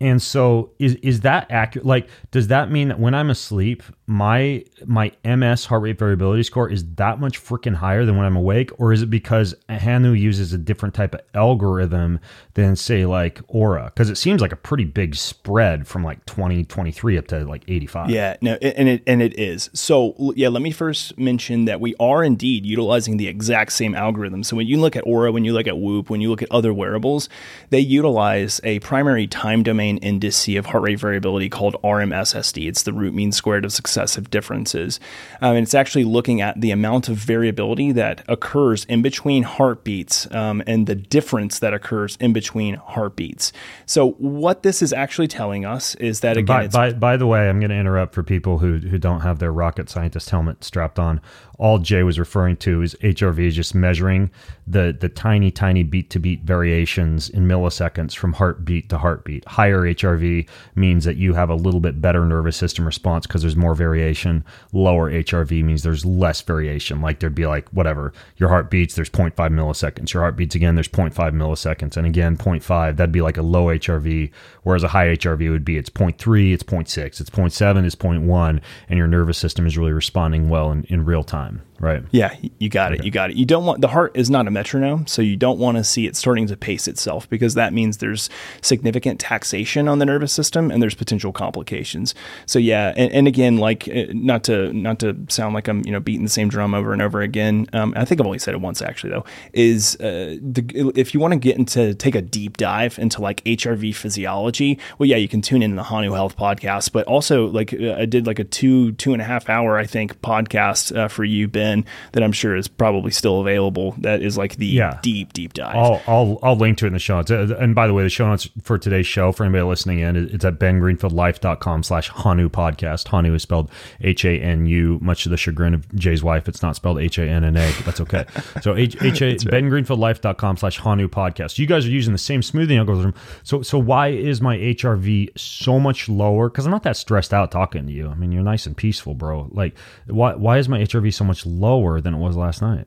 [0.00, 1.86] And so is is that accurate?
[1.86, 6.68] Like, does that mean that when I'm asleep, my my MS heart rate variability score
[6.68, 10.52] is that much freaking higher than when I'm awake, or is it because Hanu uses
[10.52, 12.20] a different type of algorithm
[12.52, 13.86] than say like Oura?
[13.86, 17.64] Because it seems like a pretty big spread from like 20, 23 up to like
[17.66, 18.10] 85.
[18.10, 19.70] Yeah, no, and it and it is.
[19.72, 24.44] So yeah, let me first mention that we are indeed utilizing the exact same algorithm.
[24.44, 26.52] So when you look at Oura, when you look at Whoop, when you look at
[26.52, 27.30] other wearables,
[27.70, 32.68] they utilize a primary time domain indice of heart rate variability called RMSSD.
[32.68, 34.98] It's the root mean squared of successive differences.
[35.40, 40.30] Um, and it's actually looking at the amount of variability that occurs in between heartbeats
[40.34, 43.52] um, and the difference that occurs in between heartbeats.
[43.86, 47.48] So, what this is actually telling us is that again, by, by, by the way,
[47.48, 50.98] I'm going to interrupt for people who, who don't have their rocket scientist helmet strapped
[50.98, 51.20] on
[51.58, 54.30] all Jay was referring to is HRV is just measuring
[54.66, 59.44] the the tiny tiny beat to beat variations in milliseconds from heartbeat to heartbeat.
[59.46, 63.56] Higher HRV means that you have a little bit better nervous system response because there's
[63.56, 64.44] more variation.
[64.72, 67.00] Lower HRV means there's less variation.
[67.00, 70.12] Like there'd be like whatever your heart beats, there's 0.5 milliseconds.
[70.12, 72.96] Your heart beats again, there's 0.5 milliseconds, and again 0.5.
[72.96, 74.30] That'd be like a low HRV,
[74.64, 78.98] whereas a high HRV would be it's 0.3, it's 0.6, it's 0.7, it's 0.1, and
[78.98, 81.62] your nervous system is really responding well in, in real time.
[81.80, 82.04] Right.
[82.12, 83.04] Yeah, you got it.
[83.04, 83.36] You got it.
[83.36, 86.06] You don't want the heart is not a metronome, so you don't want to see
[86.06, 88.30] it starting to pace itself because that means there's
[88.62, 92.14] significant taxation on the nervous system and there's potential complications.
[92.46, 95.90] So yeah, and, and again, like uh, not to not to sound like I'm you
[95.90, 97.66] know beating the same drum over and over again.
[97.72, 99.24] Um, I think I've only said it once actually though.
[99.52, 103.42] Is uh, the, if you want to get into take a deep dive into like
[103.44, 107.74] HRV physiology, well, yeah, you can tune in the Hanu Health podcast, but also like
[107.74, 111.24] I did like a two two and a half hour I think podcast uh, for
[111.24, 113.92] you, Ben in that I'm sure is probably still available.
[113.98, 115.00] That is like the yeah.
[115.02, 115.74] deep, deep dive.
[115.74, 117.30] I'll, I'll, I'll link to it in the show notes.
[117.30, 120.16] Uh, and by the way, the show notes for today's show, for anybody listening in,
[120.16, 123.08] it's at bengreenfieldlife.com slash Hanu podcast.
[123.08, 126.48] Hanu is spelled H A N U, much to the chagrin of Jay's wife.
[126.48, 127.72] It's not spelled H A N N A.
[127.84, 128.26] That's okay.
[128.62, 131.58] So H, H A, bengreenfieldlife.com slash Hanu podcast.
[131.58, 133.14] You guys are using the same smoothing algorithm.
[133.42, 136.48] So, so why is my HRV so much lower?
[136.48, 138.08] Because I'm not that stressed out talking to you.
[138.08, 139.48] I mean, you're nice and peaceful, bro.
[139.50, 142.86] Like, why, why is my HRV so much lower than it was last night.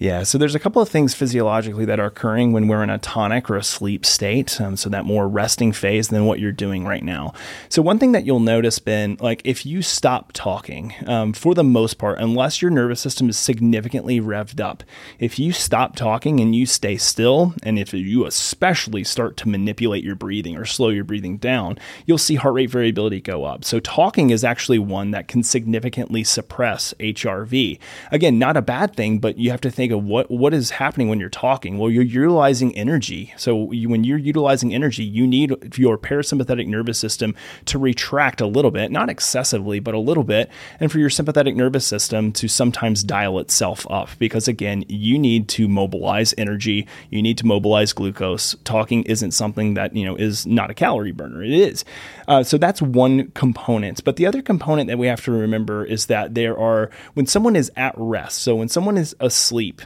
[0.00, 2.98] Yeah, so there's a couple of things physiologically that are occurring when we're in a
[2.98, 6.86] tonic or a sleep state, um, so that more resting phase than what you're doing
[6.86, 7.32] right now.
[7.68, 11.64] So one thing that you'll notice, Ben, like if you stop talking, um, for the
[11.64, 14.84] most part, unless your nervous system is significantly revved up,
[15.18, 20.04] if you stop talking and you stay still, and if you especially start to manipulate
[20.04, 23.64] your breathing or slow your breathing down, you'll see heart rate variability go up.
[23.64, 27.80] So talking is actually one that can significantly suppress HRV.
[28.12, 31.08] Again, not a bad thing, but you have to think of what what is happening
[31.08, 31.78] when you're talking.
[31.78, 33.32] Well, you're utilizing energy.
[33.36, 37.34] So you, when you're utilizing energy, you need your parasympathetic nervous system
[37.66, 41.56] to retract a little bit, not excessively, but a little bit, and for your sympathetic
[41.56, 46.86] nervous system to sometimes dial itself up because again, you need to mobilize energy.
[47.10, 48.56] You need to mobilize glucose.
[48.64, 51.42] Talking isn't something that you know is not a calorie burner.
[51.42, 51.84] It is.
[52.26, 54.04] Uh, so that's one component.
[54.04, 57.56] But the other component that we have to remember is that there are when someone
[57.56, 58.38] is at rest.
[58.38, 59.77] So when someone is asleep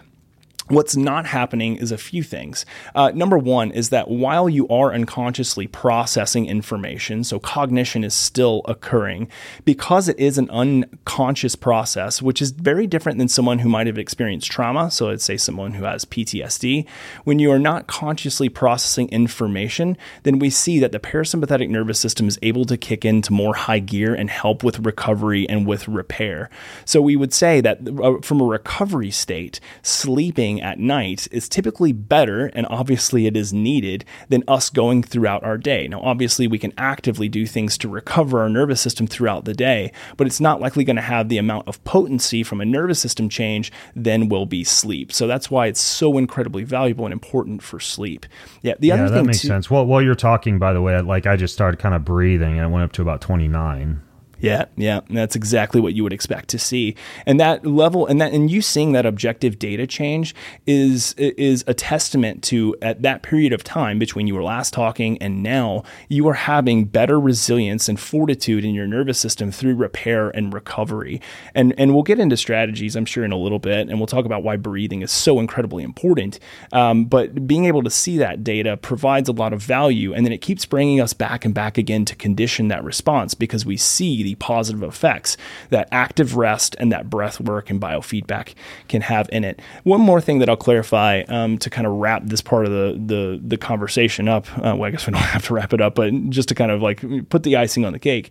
[0.68, 2.64] What's not happening is a few things.
[2.94, 8.62] Uh, number one is that while you are unconsciously processing information, so cognition is still
[8.66, 9.28] occurring,
[9.64, 13.98] because it is an unconscious process, which is very different than someone who might have
[13.98, 14.90] experienced trauma.
[14.90, 16.86] So let's say someone who has PTSD.
[17.24, 22.28] When you are not consciously processing information, then we see that the parasympathetic nervous system
[22.28, 26.50] is able to kick into more high gear and help with recovery and with repair.
[26.84, 31.92] So we would say that uh, from a recovery state, sleeping at night is typically
[31.92, 35.88] better, and obviously it is needed, than us going throughout our day.
[35.88, 39.92] Now, obviously, we can actively do things to recover our nervous system throughout the day,
[40.16, 43.28] but it's not likely going to have the amount of potency from a nervous system
[43.28, 45.12] change than will be sleep.
[45.12, 48.26] So that's why it's so incredibly valuable and important for sleep.
[48.62, 49.70] Yeah, the yeah, other that thing that makes too, sense.
[49.70, 52.66] Well, while you're talking, by the way, like I just started kind of breathing and
[52.66, 54.00] it went up to about 29.
[54.42, 56.96] Yeah, yeah, that's exactly what you would expect to see.
[57.26, 60.34] And that level and that and you seeing that objective data change
[60.66, 65.16] is is a testament to at that period of time between you were last talking
[65.18, 70.30] and now you are having better resilience and fortitude in your nervous system through repair
[70.30, 71.20] and recovery.
[71.54, 74.24] And and we'll get into strategies I'm sure in a little bit and we'll talk
[74.24, 76.40] about why breathing is so incredibly important.
[76.72, 80.32] Um, but being able to see that data provides a lot of value and then
[80.32, 84.24] it keeps bringing us back and back again to condition that response because we see
[84.24, 85.36] the the positive effects
[85.68, 88.54] that active rest and that breath work and biofeedback
[88.88, 89.60] can have in it.
[89.84, 92.92] One more thing that I'll clarify um, to kind of wrap this part of the
[92.92, 94.46] the, the conversation up.
[94.58, 96.70] Uh, well, I guess we don't have to wrap it up, but just to kind
[96.70, 98.30] of like put the icing on the cake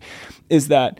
[0.50, 0.98] is that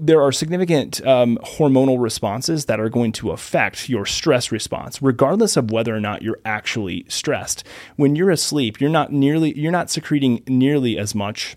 [0.00, 5.56] there are significant um, hormonal responses that are going to affect your stress response, regardless
[5.56, 7.64] of whether or not you're actually stressed.
[7.96, 11.56] When you're asleep, you're not nearly you're not secreting nearly as much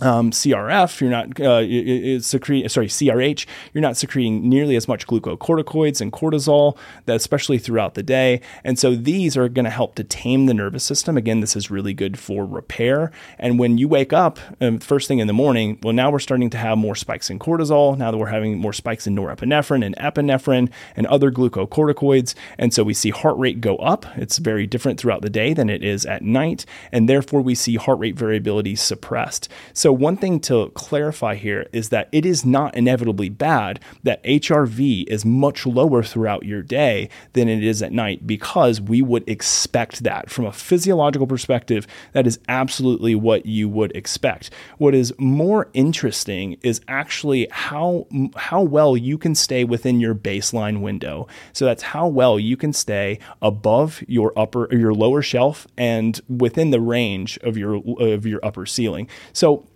[0.00, 6.00] um, CRF, you're not uh, secreting, sorry, CRH, you're not secreting nearly as much glucocorticoids
[6.00, 6.76] and cortisol,
[7.06, 8.40] especially throughout the day.
[8.64, 11.16] And so these are going to help to tame the nervous system.
[11.16, 13.12] Again, this is really good for repair.
[13.38, 16.50] And when you wake up um, first thing in the morning, well, now we're starting
[16.50, 17.96] to have more spikes in cortisol.
[17.96, 22.34] Now that we're having more spikes in norepinephrine and epinephrine and other glucocorticoids.
[22.58, 24.06] And so we see heart rate go up.
[24.16, 26.64] It's very different throughout the day than it is at night.
[26.90, 29.48] And therefore, we see heart rate variability suppressed.
[29.82, 35.08] So one thing to clarify here is that it is not inevitably bad that HRV
[35.08, 40.04] is much lower throughout your day than it is at night because we would expect
[40.04, 40.30] that.
[40.30, 44.50] From a physiological perspective, that is absolutely what you would expect.
[44.78, 50.80] What is more interesting is actually how, how well you can stay within your baseline
[50.80, 51.26] window.
[51.52, 56.20] So, that's how well you can stay above your upper or your lower shelf and
[56.28, 59.08] within the range of your of your upper ceiling.
[59.32, 59.66] So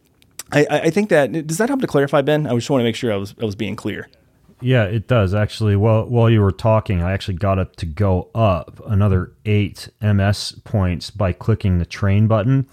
[0.53, 2.47] I, I think that does that help to clarify, Ben?
[2.47, 4.09] I just want to make sure I was I was being clear.
[4.61, 5.77] Yeah, it does actually.
[5.77, 10.61] Well, while you were talking, I actually got it to go up another eight MS
[10.65, 12.67] points by clicking the train button,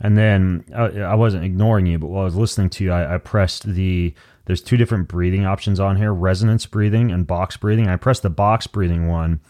[0.00, 3.14] and then I, I wasn't ignoring you, but while I was listening to you, I,
[3.14, 4.14] I pressed the.
[4.46, 7.88] There's two different breathing options on here: resonance breathing and box breathing.
[7.88, 9.40] I pressed the box breathing one,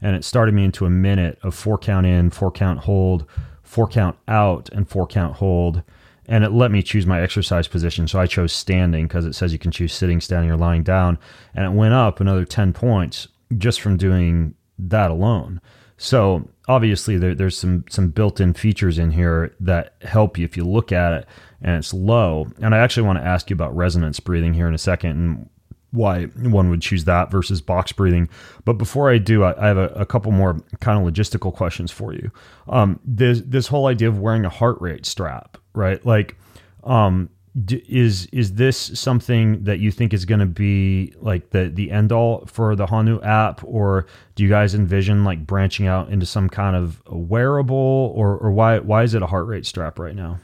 [0.00, 3.26] and it started me into a minute of four count in, four count hold,
[3.62, 5.82] four count out, and four count hold
[6.26, 8.08] and it let me choose my exercise position.
[8.08, 11.18] So I chose standing because it says you can choose sitting, standing, or lying down.
[11.54, 15.60] And it went up another 10 points just from doing that alone.
[15.96, 20.64] So obviously there, there's some some built-in features in here that help you if you
[20.64, 21.28] look at it
[21.62, 22.48] and it's low.
[22.60, 25.48] And I actually want to ask you about resonance breathing here in a second and
[25.92, 28.28] why one would choose that versus box breathing.
[28.64, 31.92] But before I do, I, I have a, a, couple more kind of logistical questions
[31.92, 32.32] for you.
[32.68, 36.04] Um, this this whole idea of wearing a heart rate strap right?
[36.04, 36.36] Like,
[36.84, 37.28] um,
[37.64, 41.90] d- is is this something that you think is going to be like the the
[41.90, 46.26] end all for the Hanu app, or do you guys envision like branching out into
[46.26, 50.16] some kind of wearable, or or why why is it a heart rate strap right
[50.16, 50.38] now?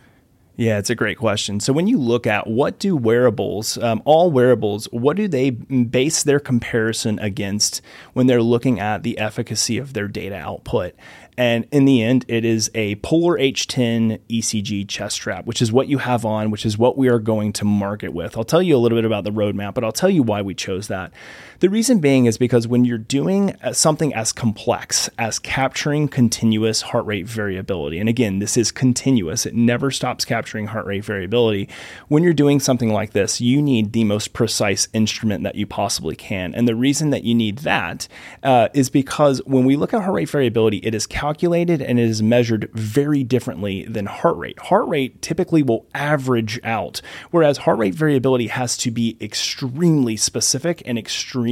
[0.61, 1.59] Yeah, it's a great question.
[1.59, 6.23] So when you look at what do wearables, um, all wearables, what do they base
[6.23, 7.81] their comparison against
[8.13, 10.95] when they're looking at the efficacy of their data output?
[11.41, 15.89] And in the end, it is a Polar H10 ECG chest strap, which is what
[15.89, 18.37] you have on, which is what we are going to market with.
[18.37, 20.55] I'll tell you a little bit about the roadmap, but I'll tell you why we
[20.55, 21.15] chose that.
[21.61, 26.81] The reason being is because when you're doing uh, something as complex as capturing continuous
[26.81, 31.69] heart rate variability, and again, this is continuous, it never stops capturing heart rate variability.
[32.09, 36.17] When you're doing something like this, you need the most precise instrument that you possibly
[36.17, 36.55] can.
[36.55, 38.09] And the reason that you need that
[38.43, 41.99] uh, is because when we look at heart rate variability, it is calculated calculated and
[41.99, 44.59] it is measured very differently than heart rate.
[44.59, 50.83] Heart rate typically will average out, whereas heart rate variability has to be extremely specific
[50.87, 51.50] and extremely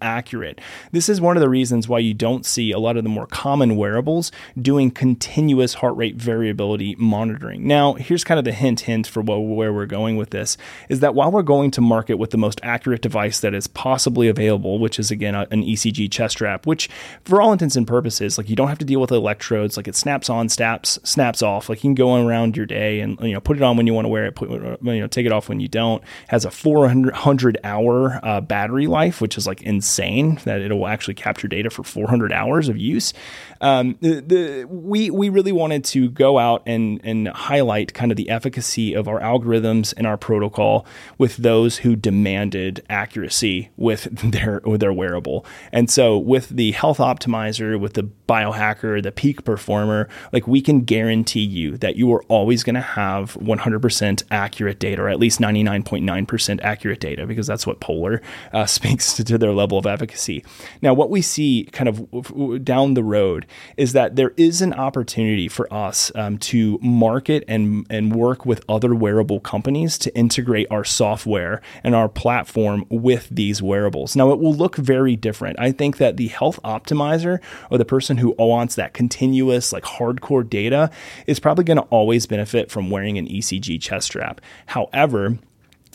[0.00, 0.60] accurate.
[0.92, 3.26] This is one of the reasons why you don't see a lot of the more
[3.26, 7.66] common wearables doing continuous heart rate variability monitoring.
[7.66, 10.56] Now, here's kind of the hint hint for where we're going with this
[10.88, 14.28] is that while we're going to market with the most accurate device that is possibly
[14.28, 16.88] available, which is again an ECG chest strap, which
[17.24, 19.76] for all intents and purposes, like you don't have to deal with with electrodes.
[19.76, 21.68] Like it snaps on, snaps snaps off.
[21.68, 23.94] Like you can go around your day and you know put it on when you
[23.94, 24.34] want to wear it.
[24.34, 26.02] Put you know take it off when you don't.
[26.02, 30.40] It Has a 400 hour uh, battery life, which is like insane.
[30.44, 33.12] That it will actually capture data for 400 hours of use.
[33.60, 38.16] Um, the, the, we we really wanted to go out and and highlight kind of
[38.16, 40.86] the efficacy of our algorithms and our protocol
[41.18, 45.44] with those who demanded accuracy with their with their wearable.
[45.72, 50.82] And so with the health optimizer, with the biohacker, the peak performer, like we can
[50.82, 55.40] guarantee you that you are always going to have 100% accurate data, or at least
[55.40, 60.44] 99.9% accurate data, because that's what Polar uh, speaks to, to their level of efficacy.
[60.80, 65.48] Now, what we see kind of down the road is that there is an opportunity
[65.48, 70.84] for us um, to market and, and work with other wearable companies to integrate our
[70.84, 74.14] software and our platform with these wearables.
[74.14, 75.58] Now, it will look very different.
[75.58, 80.48] I think that the health optimizer or the person who wants that continuous, like hardcore
[80.48, 80.90] data
[81.26, 84.40] is probably going to always benefit from wearing an ECG chest strap.
[84.66, 85.38] However,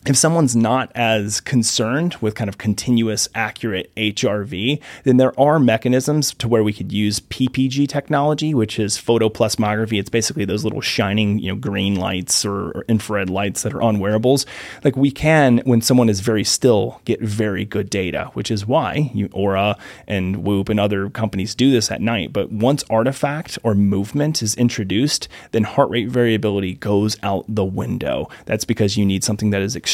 [0.05, 6.33] if someone's not as concerned with kind of continuous accurate HRV, then there are mechanisms
[6.35, 9.97] to where we could use PPG technology, which is photoplethysmography.
[9.97, 13.81] It's basically those little shining, you know, green lights or, or, infrared lights that are
[13.81, 14.45] on wearables.
[14.83, 19.09] Like we can, when someone is very still, get very good data, which is why
[19.13, 22.33] you, Oura and Whoop and other companies do this at night.
[22.33, 28.27] But once artifact or movement is introduced, then heart rate variability goes out the window.
[28.45, 29.92] That's because you need something that is extremely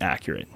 [0.00, 0.48] accurate.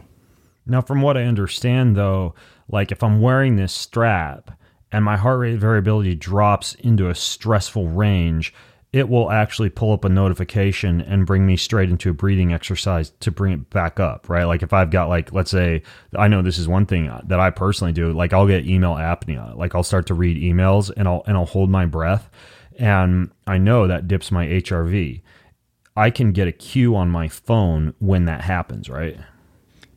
[0.66, 2.35] Now, from what I understand, though,
[2.68, 4.52] like if I'm wearing this strap
[4.92, 8.52] and my heart rate variability drops into a stressful range,
[8.92, 13.11] it will actually pull up a notification and bring me straight into a breathing exercise
[13.20, 14.45] to bring it back up, right?
[14.45, 15.82] Like if I've got like let's say
[16.16, 19.57] I know this is one thing that I personally do, like I'll get email apnea.
[19.57, 22.28] Like I'll start to read emails and I'll and I'll hold my breath
[22.78, 25.22] and I know that dips my HRV.
[26.01, 29.18] I can get a cue on my phone when that happens, right?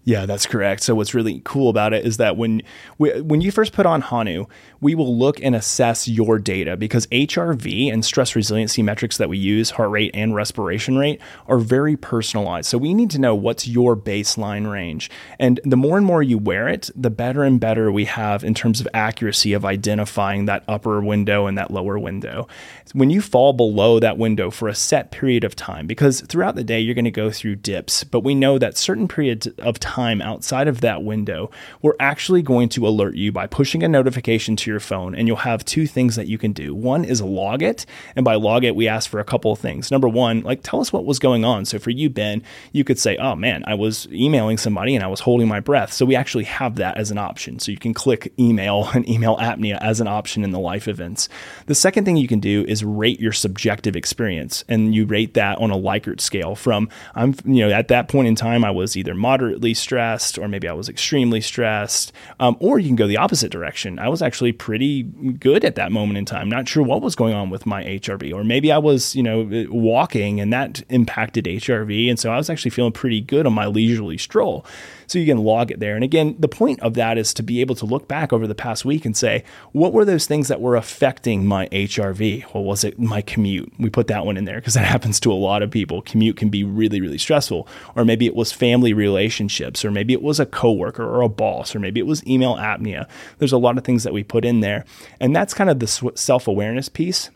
[0.06, 0.84] Yeah, that's correct.
[0.84, 2.62] So what's really cool about it is that when
[2.98, 4.48] we, when you first put on Hanu,
[4.82, 9.38] we will look and assess your data because HRV and stress resiliency metrics that we
[9.38, 12.68] use, heart rate and respiration rate, are very personalized.
[12.68, 15.10] So we need to know what's your baseline range.
[15.40, 18.54] And the more and more you wear it, the better and better we have in
[18.54, 22.50] terms of accuracy of identifying that upper window and that lower window.
[22.92, 26.64] When you fall below that window for a set period of time, because throughout the
[26.64, 29.93] day you're going to go through dips, but we know that certain periods of time
[29.94, 34.56] time outside of that window, we're actually going to alert you by pushing a notification
[34.56, 35.14] to your phone.
[35.14, 36.74] And you'll have two things that you can do.
[36.74, 37.86] One is log it.
[38.16, 39.92] And by log it, we ask for a couple of things.
[39.92, 41.66] Number one, like tell us what was going on.
[41.66, 42.42] So for you, Ben,
[42.72, 45.94] you could say, oh man, I was emailing somebody and I was holding my breath.
[45.94, 47.60] So we actually have that as an option.
[47.60, 51.30] So you can click email and email apnea as an option in the life events.
[51.68, 54.64] The second thing you can do is rate your subjective experience.
[54.68, 58.28] And you rate that on a Likert scale from, I'm, you know, at that point
[58.28, 62.12] in time, I was either moderately stressed or maybe I was extremely stressed.
[62.40, 64.00] Um, or you can go the opposite direction.
[64.00, 67.34] I was actually pretty good at that moment in time, not sure what was going
[67.34, 68.34] on with my HRV.
[68.34, 72.10] Or maybe I was, you know, walking and that impacted HRV.
[72.10, 74.66] And so I was actually feeling pretty good on my leisurely stroll.
[75.14, 75.94] So you can log it there.
[75.94, 78.56] And again, the point of that is to be able to look back over the
[78.56, 82.52] past week and say, what were those things that were affecting my HRV?
[82.52, 83.72] Well, was it my commute?
[83.78, 86.02] We put that one in there because that happens to a lot of people.
[86.02, 87.68] Commute can be really, really stressful.
[87.96, 91.76] Or maybe it was family relationships, or maybe it was a coworker or a boss,
[91.76, 93.08] or maybe it was email apnea.
[93.38, 94.84] There's a lot of things that we put in there.
[95.20, 95.86] And that's kind of the
[96.16, 97.30] self awareness piece.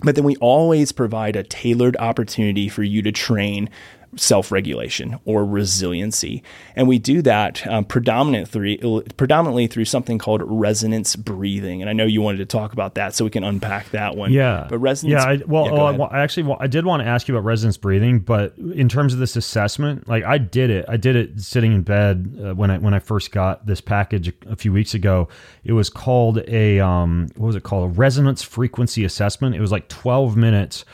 [0.00, 3.70] But then we always provide a tailored opportunity for you to train
[4.16, 6.42] self regulation or resiliency.
[6.76, 11.80] And we do that um, predominantly, predominantly through something called resonance breathing.
[11.80, 14.32] And I know you wanted to talk about that, so we can unpack that one.
[14.32, 14.66] Yeah.
[14.68, 15.24] But resonance.
[15.24, 15.30] Yeah.
[15.30, 18.20] I, well, yeah, oh, I, actually, I did want to ask you about resonance breathing,
[18.20, 21.82] but in terms of this assessment, like I did it, I did it sitting in
[21.82, 25.28] bed uh, when I when I first got this package a, a few weeks ago.
[25.64, 27.90] It was called a um, what was it called?
[27.90, 29.54] A resonance frequency assessment.
[29.54, 30.84] It was like twelve minutes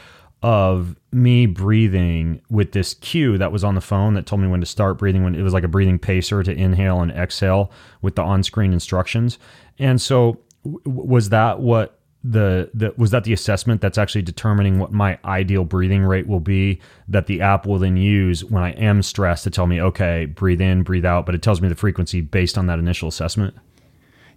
[0.43, 4.61] of me breathing with this cue that was on the phone that told me when
[4.61, 7.73] to start breathing when it was like a breathing pacer to inhale and exhale
[8.03, 9.39] with the on-screen instructions.
[9.79, 10.39] And so
[10.85, 15.65] was that what the, the was that the assessment that's actually determining what my ideal
[15.65, 19.51] breathing rate will be that the app will then use when I am stressed to
[19.51, 22.67] tell me okay breathe in breathe out but it tells me the frequency based on
[22.67, 23.55] that initial assessment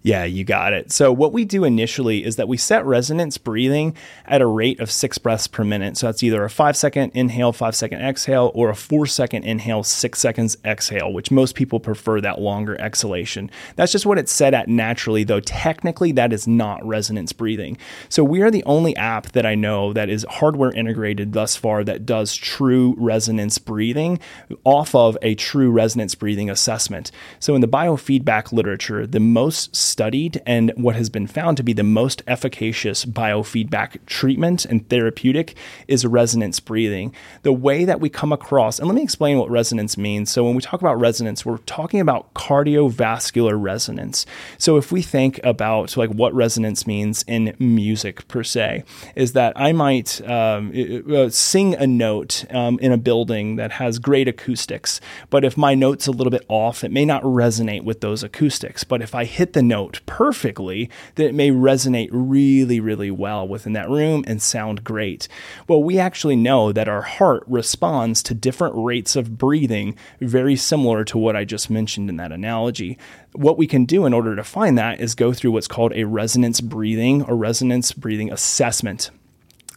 [0.02, 0.90] yeah, you got it.
[0.90, 3.94] So, what we do initially is that we set resonance breathing
[4.26, 5.96] at a rate of six breaths per minute.
[5.96, 9.84] So, that's either a five second inhale, five second exhale, or a four second inhale,
[9.84, 13.48] six seconds exhale, which most people prefer that longer exhalation.
[13.76, 17.78] That's just what it's set at naturally, though technically that is not resonance breathing.
[18.08, 21.84] So, we are the only app that I know that is hardware integrated thus far
[21.84, 24.18] that does true resonance breathing
[24.64, 27.12] off of a true resonance breathing assessment.
[27.38, 31.72] So, in the biofeedback literature, the most studied and what has been found to be
[31.72, 35.54] the most efficacious biofeedback treatment and therapeutic
[35.86, 37.14] is resonance breathing.
[37.42, 40.30] The way that we come across, and let me explain what resonance means.
[40.30, 44.26] So, when we talk about resonance, we're talking about cardiovascular resonance.
[44.58, 48.84] So, if we think about like what resonance means in music per se,
[49.14, 50.72] is that I might um,
[51.14, 55.74] uh, sing a note um, in a building that has great acoustics, but if my
[55.74, 58.84] note's a little bit off, it may not resonate with those acoustics.
[58.84, 63.46] But if I hit the note note perfectly, then it may resonate really, really well
[63.46, 65.26] within that room and sound great.
[65.68, 71.04] Well, we actually know that our heart responds to different rates of breathing, very similar
[71.04, 72.96] to what I just mentioned in that analogy.
[73.32, 76.04] What we can do in order to find that is go through what's called a
[76.04, 79.10] resonance breathing or resonance breathing assessment.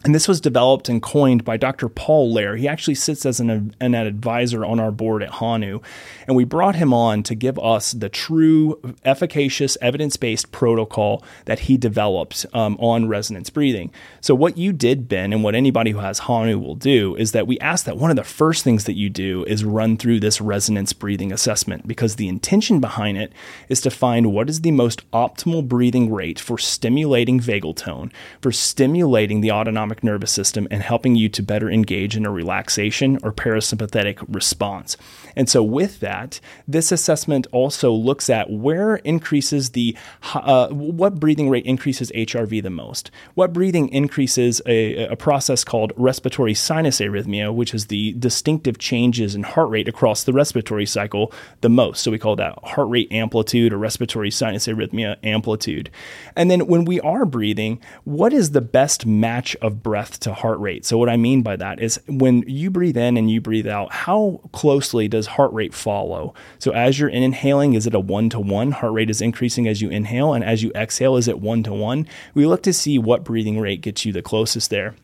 [0.06, 1.88] And this was developed and coined by Dr.
[1.88, 2.56] Paul Lehrer.
[2.56, 5.80] He actually sits as an, an advisor on our board at Hanu.
[6.28, 11.58] And we brought him on to give us the true, efficacious, evidence based protocol that
[11.58, 13.90] he developed um, on resonance breathing.
[14.20, 17.48] So, what you did, Ben, and what anybody who has Hanu will do is that
[17.48, 20.40] we ask that one of the first things that you do is run through this
[20.40, 23.32] resonance breathing assessment because the intention behind it
[23.68, 28.52] is to find what is the most optimal breathing rate for stimulating vagal tone, for
[28.52, 33.18] stimulating the autonomic autonomic nervous system and helping you to better engage in a relaxation
[33.22, 34.96] or parasympathetic response.
[35.34, 39.96] And so, with that, this assessment also looks at where increases the
[40.34, 43.10] uh, what breathing rate increases HRV the most.
[43.34, 49.34] What breathing increases a, a process called respiratory sinus arrhythmia, which is the distinctive changes
[49.34, 52.02] in heart rate across the respiratory cycle the most.
[52.02, 55.90] So we call that heart rate amplitude or respiratory sinus arrhythmia amplitude.
[56.34, 60.58] And then when we are breathing, what is the best match of breath to heart
[60.58, 60.84] rate.
[60.84, 63.92] So, what I mean by that is when you breathe in and you breathe out,
[63.92, 66.34] how closely does heart rate follow?
[66.58, 68.72] So, as you're inhaling, is it a one to one?
[68.72, 71.72] Heart rate is increasing as you inhale, and as you exhale, is it one to
[71.72, 72.06] one?
[72.34, 74.94] We look to see what breathing rate gets you the closest there.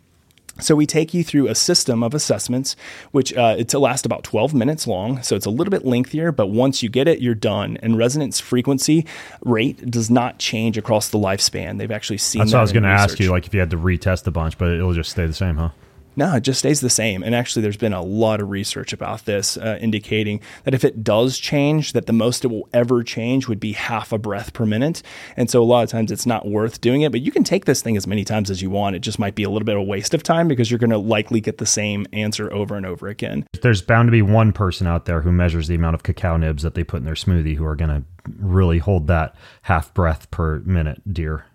[0.61, 2.77] So we take you through a system of assessments,
[3.11, 5.23] which uh, it's to last about 12 minutes long.
[5.23, 7.79] So it's a little bit lengthier, but once you get it, you're done.
[7.83, 9.07] And resonance frequency
[9.45, 11.79] rate does not change across the lifespan.
[11.79, 12.41] They've actually seen.
[12.41, 14.27] That's that what I was going to ask you, like if you had to retest
[14.27, 15.71] a bunch, but it'll just stay the same, huh?
[16.15, 17.23] No, it just stays the same.
[17.23, 21.03] And actually, there's been a lot of research about this uh, indicating that if it
[21.03, 24.67] does change, that the most it will ever change would be half a breath per
[24.67, 25.03] minute.
[25.37, 27.65] And so a lot of times it's not worth doing it, but you can take
[27.65, 28.97] this thing as many times as you want.
[28.97, 30.91] It just might be a little bit of a waste of time because you're going
[30.91, 33.47] to likely get the same answer over and over again.
[33.63, 36.63] There's bound to be one person out there who measures the amount of cacao nibs
[36.63, 38.05] that they put in their smoothie who are going to
[38.39, 41.47] really hold that half breath per minute dear.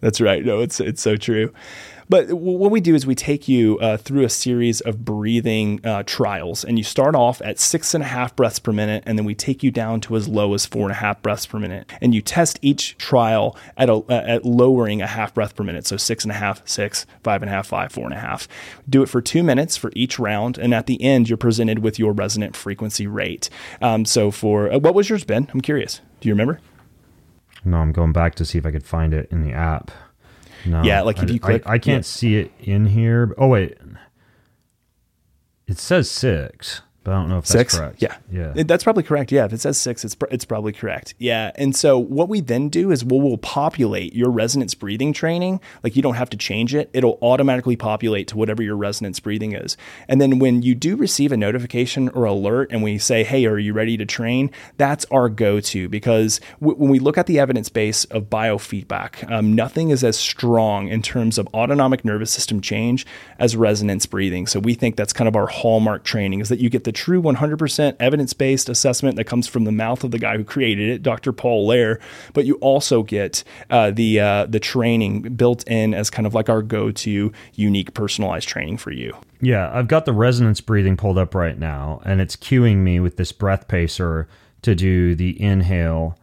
[0.00, 0.44] That's right.
[0.44, 1.52] No, it's it's so true.
[2.10, 6.02] But what we do is we take you uh, through a series of breathing uh,
[6.04, 9.24] trials, and you start off at six and a half breaths per minute, and then
[9.24, 11.88] we take you down to as low as four and a half breaths per minute,
[12.00, 15.96] and you test each trial at a, at lowering a half breath per minute, so
[15.96, 18.48] six and a half, six, five and a half, five, four and a half.
[18.88, 21.96] Do it for two minutes for each round, and at the end you're presented with
[21.96, 23.48] your resonant frequency rate.
[23.80, 25.48] Um, so for uh, what was yours, Ben?
[25.54, 26.00] I'm curious.
[26.20, 26.58] Do you remember?
[27.64, 29.92] No, I'm going back to see if I could find it in the app.
[30.66, 32.10] No, Yeah, like if I- you click- I, I can't yeah.
[32.10, 33.34] see it in here.
[33.38, 33.76] Oh wait,
[35.66, 37.76] it says six, but I don't know if that's six?
[37.76, 38.00] correct.
[38.02, 38.16] yeah.
[38.30, 38.52] Yeah.
[38.54, 39.32] It- that's probably correct.
[39.32, 41.14] Yeah if it says six it's, pr- it's probably correct.
[41.18, 45.60] Yeah and so what we then do is we'll, we'll populate your resonance breathing training.
[45.82, 46.88] Like you don't have to change it.
[46.92, 49.76] It'll automatically populate to whatever your resonance breathing is.
[50.08, 53.58] And then when you do receive a notification or alert and we say hey are
[53.58, 54.50] you ready to train?
[54.76, 59.54] That's our go-to because w- when we look at the evidence base of biofeedback um,
[59.54, 63.04] nothing is as strong in terms of autonomic nervous system change
[63.38, 64.46] as resonance breathing.
[64.46, 67.22] So we think that's kind of our hallmark training is that you get the true
[67.22, 71.32] 100% evidence-based assessment that comes from the mouth of the guy who created it dr
[71.32, 71.98] paul lehrer.
[72.34, 76.50] But you also get uh, the uh, the training built in as kind of like
[76.50, 79.16] our go-to unique personalized training for you.
[79.40, 83.16] Yeah, I've got the resonance breathing pulled up right now, and it's cueing me with
[83.16, 84.28] this breath pacer
[84.60, 86.18] to do the inhale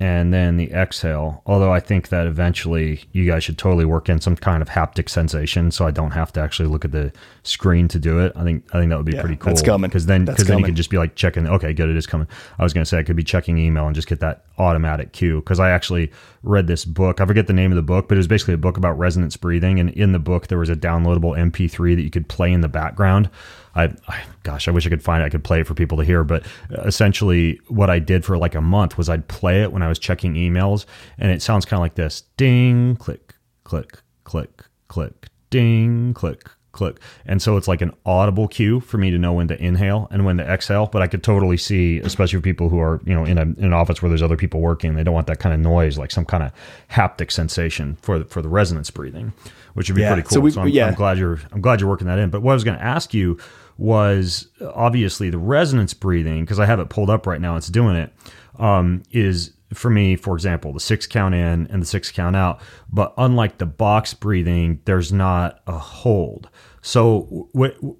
[0.00, 1.42] and then the exhale.
[1.44, 5.10] Although I think that eventually you guys should totally work in some kind of haptic
[5.10, 8.32] sensation, so I don't have to actually look at the screen to do it.
[8.34, 9.50] I think I think that would be Yeah, pretty cool.
[9.50, 9.90] that's coming.
[9.90, 11.46] because then because then you could just be like checking.
[11.46, 12.26] Okay, good, it is coming.
[12.58, 15.12] I was going to say I could be checking email and just get that automatic
[15.12, 16.10] cue because I actually
[16.42, 17.20] read this book.
[17.20, 19.36] I forget the name of the book, but it was basically a book about resonance
[19.36, 19.78] breathing.
[19.78, 22.68] And in the book, there was a downloadable MP3 that you could play in the
[22.68, 23.28] background.
[23.74, 25.26] I, I gosh, I wish I could find it.
[25.26, 26.24] I could play it for people to hear.
[26.24, 26.44] But
[26.76, 29.88] uh, essentially, what I did for like a month was I'd play it when I
[29.88, 30.86] was checking emails,
[31.18, 36.98] and it sounds kind of like this: ding, click, click, click, click, ding, click, click.
[37.26, 40.24] And so it's like an audible cue for me to know when to inhale and
[40.24, 40.86] when to exhale.
[40.86, 43.64] But I could totally see, especially for people who are, you know, in, a, in
[43.64, 46.10] an office where there's other people working, they don't want that kind of noise, like
[46.10, 46.52] some kind of
[46.90, 49.32] haptic sensation for the, for the resonance breathing,
[49.74, 50.14] which would be Yeah.
[50.14, 50.42] pretty So cool.
[50.42, 50.88] we- So, I'm, yeah.
[50.88, 52.30] I'm glad you're I'm glad you're working that in.
[52.30, 53.38] But what I was going to ask you
[53.80, 57.56] was obviously the resonance breathing because I have it pulled up right now.
[57.56, 58.12] It's doing it.
[58.58, 62.60] Um, is for me, for example, the six count in and the six count out.
[62.92, 66.50] But unlike the box breathing, there's not a hold.
[66.82, 67.48] So,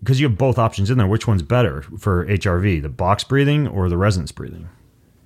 [0.00, 3.66] because you have both options in there, which one's better for HRV, the box breathing
[3.66, 4.68] or the resonance breathing?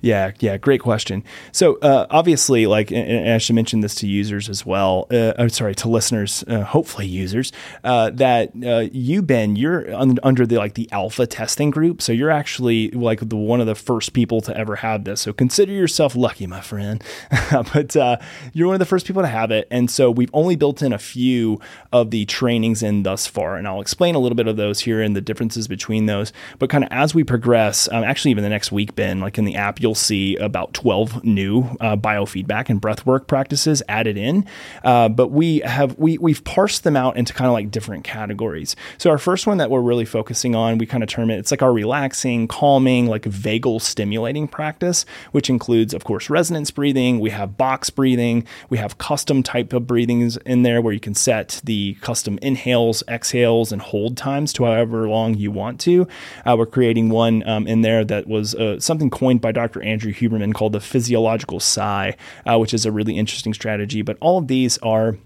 [0.05, 1.25] Yeah, yeah, great question.
[1.53, 5.07] So uh, obviously, like, I should mention this to users as well.
[5.11, 7.53] Uh, I'm sorry, to listeners, uh, hopefully users,
[7.85, 12.13] uh, that uh, you Ben, you're un- under the like the alpha testing group, so
[12.13, 15.23] you're actually like the one of the first people to ever have this.
[15.23, 17.03] So consider yourself lucky, my friend.
[17.73, 18.19] but uh,
[18.53, 20.93] you're one of the first people to have it, and so we've only built in
[20.93, 21.61] a few
[21.93, 25.01] of the trainings in thus far, and I'll explain a little bit of those here
[25.01, 26.31] and the differences between those.
[26.59, 29.47] But kind of as we progress, um, actually even the next week, Ben, like in
[29.47, 34.47] the app, you'll see about 12 new uh, biofeedback and breathwork practices added in.
[34.83, 38.77] Uh, but we have we we've parsed them out into kind of like different categories.
[38.99, 41.51] So our first one that we're really focusing on, we kind of term it, it's
[41.51, 47.21] like our relaxing, calming, like vagal stimulating practice, which includes, of course, resonance breathing.
[47.21, 48.47] We have box breathing.
[48.71, 53.03] We have custom type of breathings in there where you can set the custom inhales,
[53.09, 56.07] exhales, and hold times to however long you want to.
[56.45, 59.83] Uh, we're creating one um, in there that was uh, something coined by Dr.
[59.85, 62.17] Andrew Huberman called the physiological sigh,
[62.47, 64.03] uh, which is a really interesting strategy.
[64.03, 65.19] But all of these are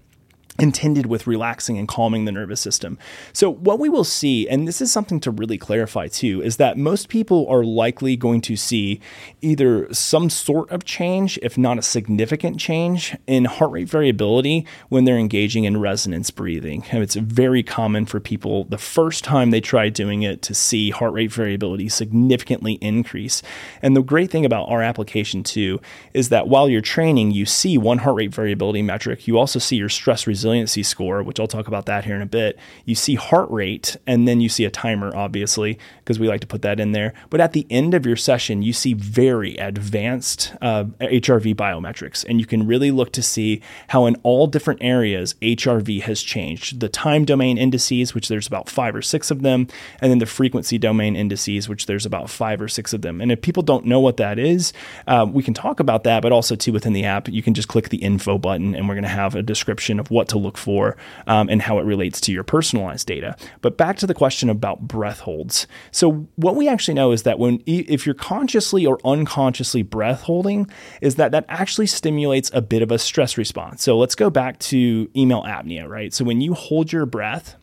[0.59, 2.97] intended with relaxing and calming the nervous system.
[3.33, 6.77] So, what we will see, and this is something to really clarify too, is that
[6.77, 8.99] most people are likely going to see
[9.41, 15.05] either some sort of change, if not a significant change, in heart rate variability when
[15.05, 16.83] they're engaging in resonance breathing.
[16.91, 20.89] And it's very common for people the first time they try doing it to see
[20.89, 23.41] heart rate variability significantly increase.
[23.81, 25.79] And the great thing about our application too
[26.13, 29.75] is that while you're training, you see one heart rate variability metric, you also see
[29.77, 32.95] your stress resilience resiliency score, which I'll talk about that here in a bit, you
[32.95, 36.63] see heart rate and then you see a timer, obviously, because we like to put
[36.63, 37.13] that in there.
[37.29, 42.39] But at the end of your session, you see very advanced uh, HRV biometrics, and
[42.39, 46.79] you can really look to see how in all different areas HRV has changed.
[46.79, 49.67] The time domain indices, which there's about five or six of them,
[50.01, 53.21] and then the frequency domain indices, which there's about five or six of them.
[53.21, 54.73] And if people don't know what that is,
[55.07, 57.67] uh, we can talk about that, but also too within the app, you can just
[57.67, 60.57] click the info button, and we're going to have a description of what to look
[60.57, 63.35] for um, and how it relates to your personalized data.
[63.61, 65.67] But back to the question about breath holds.
[65.91, 70.69] So what we actually know is that when if you're consciously or unconsciously breath holding,
[71.01, 73.83] is that that actually stimulates a bit of a stress response.
[73.83, 76.13] So let's go back to email apnea, right?
[76.13, 77.55] So when you hold your breath,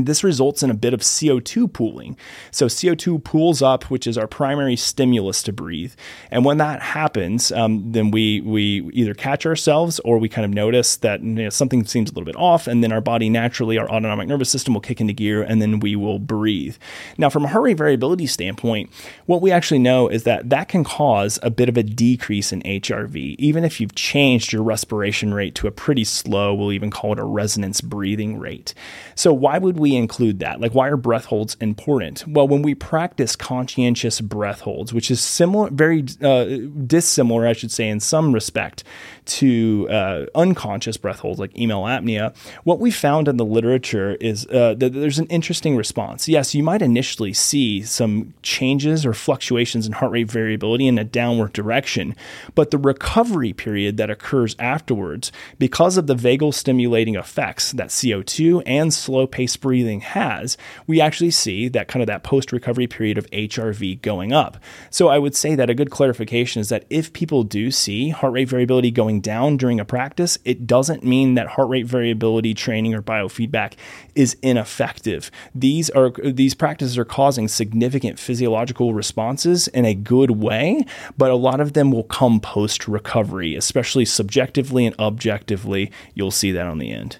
[0.00, 2.16] this results in a bit of CO2 pooling.
[2.50, 5.94] So, CO2 pools up, which is our primary stimulus to breathe.
[6.30, 10.52] And when that happens, um, then we, we either catch ourselves or we kind of
[10.52, 12.66] notice that you know, something seems a little bit off.
[12.66, 15.80] And then our body naturally, our autonomic nervous system will kick into gear and then
[15.80, 16.76] we will breathe.
[17.18, 18.90] Now, from a heart rate variability standpoint,
[19.26, 22.62] what we actually know is that that can cause a bit of a decrease in
[22.62, 23.36] HRV.
[23.38, 27.18] Even if you've changed your respiration rate to a pretty slow, we'll even call it
[27.18, 28.74] a resonance breathing rate.
[29.14, 30.60] So, why would we include that?
[30.60, 32.24] Like, why are breath holds important?
[32.26, 36.44] Well, when we practice conscientious breath holds, which is similar, very uh,
[36.86, 38.84] dissimilar, I should say, in some respect
[39.24, 44.46] to uh, unconscious breath holds like email apnea, what we found in the literature is
[44.46, 46.28] uh, that there's an interesting response.
[46.28, 51.04] Yes, you might initially see some changes or fluctuations in heart rate variability in a
[51.04, 52.16] downward direction,
[52.54, 58.62] but the recovery period that occurs afterwards, because of the vagal stimulating effects that CO2
[58.66, 60.56] and slow pace breathing has,
[60.86, 64.56] we actually see that kind of that post recovery period of HRV going up.
[64.90, 68.32] So I would say that a good clarification is that if people do see heart
[68.32, 72.94] rate variability going down during a practice, it doesn't mean that heart rate variability training
[72.94, 73.74] or biofeedback
[74.14, 75.30] is ineffective.
[75.54, 80.84] These are these practices are causing significant physiological responses in a good way,
[81.16, 85.90] but a lot of them will come post recovery, especially subjectively and objectively.
[86.14, 87.18] You'll see that on the end.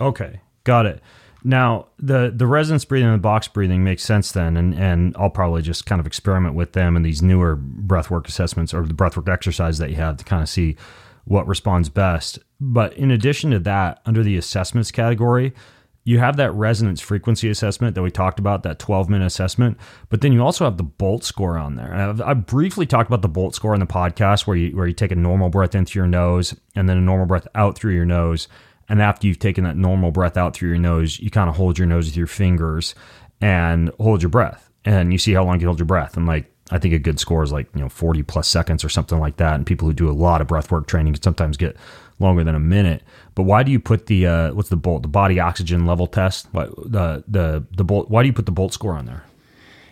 [0.00, 1.02] Okay, got it.
[1.44, 5.30] Now, the the resonance breathing and the box breathing makes sense then, and and I'll
[5.30, 9.32] probably just kind of experiment with them and these newer breathwork assessments or the breathwork
[9.32, 10.76] exercise that you have to kind of see
[11.28, 12.38] what responds best.
[12.58, 15.52] But in addition to that, under the assessments category,
[16.04, 19.76] you have that resonance frequency assessment that we talked about, that 12 minute assessment,
[20.08, 21.94] but then you also have the Bolt score on there.
[21.94, 24.94] I've, I've, briefly talked about the Bolt score in the podcast where you, where you
[24.94, 28.06] take a normal breath into your nose and then a normal breath out through your
[28.06, 28.48] nose.
[28.88, 31.76] And after you've taken that normal breath out through your nose, you kind of hold
[31.76, 32.94] your nose with your fingers
[33.42, 34.70] and hold your breath.
[34.86, 36.16] And you see how long you hold your breath.
[36.16, 38.88] And like I think a good score is like, you know, 40 plus seconds or
[38.88, 39.54] something like that.
[39.54, 41.76] And people who do a lot of breath work training can sometimes get
[42.18, 43.02] longer than a minute.
[43.34, 46.48] But why do you put the, uh, what's the bolt, the body oxygen level test?
[46.52, 49.24] What, the, the, the bolt, why do you put the bolt score on there?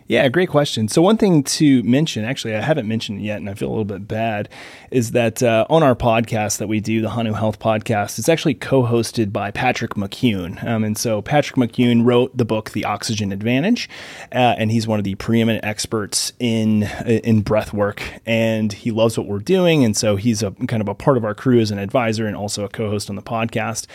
[0.09, 0.87] Yeah, great question.
[0.87, 3.71] So, one thing to mention, actually, I haven't mentioned it yet, and I feel a
[3.71, 4.49] little bit bad,
[4.93, 8.55] is that uh, on our podcast that we do, the Hanu Health podcast, it's actually
[8.55, 10.63] co hosted by Patrick McKeown.
[10.65, 13.89] Um, and so, Patrick McKeown wrote the book, The Oxygen Advantage,
[14.33, 19.19] uh, and he's one of the preeminent experts in, in breath work, and he loves
[19.19, 19.85] what we're doing.
[19.85, 22.37] And so, he's a kind of a part of our crew as an advisor and
[22.37, 23.87] also a co host on the podcast.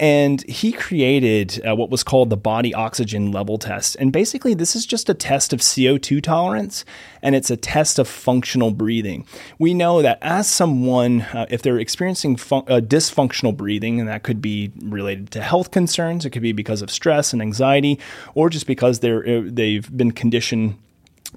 [0.00, 3.96] And he created uh, what was called the body oxygen level test.
[4.00, 6.86] And basically, this is just a test of CO2 tolerance
[7.22, 9.26] and it's a test of functional breathing.
[9.58, 14.22] We know that as someone, uh, if they're experiencing fun- uh, dysfunctional breathing, and that
[14.22, 17.98] could be related to health concerns, it could be because of stress and anxiety,
[18.34, 20.76] or just because they're, uh, they've been conditioned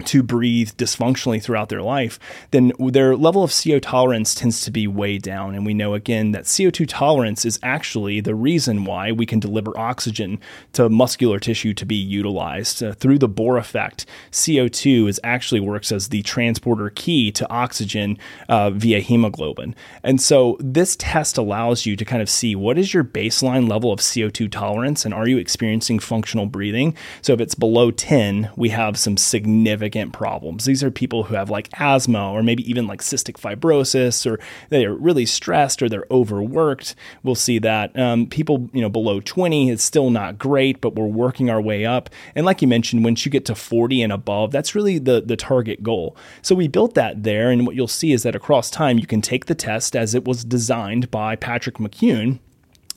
[0.04, 2.18] to breathe dysfunctionally throughout their life,
[2.50, 5.54] then their level of CO tolerance tends to be way down.
[5.54, 9.76] And we know again that CO2 tolerance is actually the reason why we can deliver
[9.78, 10.40] oxygen
[10.72, 12.82] to muscular tissue to be utilized.
[12.82, 18.18] Uh, through the Bohr effect, CO2 is actually works as the transporter key to oxygen
[18.48, 19.76] uh, via hemoglobin.
[20.02, 23.92] And so this test allows you to kind of see what is your baseline level
[23.92, 26.96] of CO2 tolerance and are you experiencing functional breathing?
[27.22, 30.64] So if it's below 10, we have some significant significant problems.
[30.64, 34.38] These are people who have like asthma or maybe even like cystic fibrosis or
[34.70, 36.94] they are really stressed or they're overworked.
[37.22, 41.06] We'll see that um, people, you know, below 20, is still not great, but we're
[41.06, 42.08] working our way up.
[42.34, 45.36] And like you mentioned, once you get to 40 and above, that's really the, the
[45.36, 46.16] target goal.
[46.42, 47.50] So we built that there.
[47.50, 50.24] And what you'll see is that across time, you can take the test as it
[50.24, 52.38] was designed by Patrick McKeown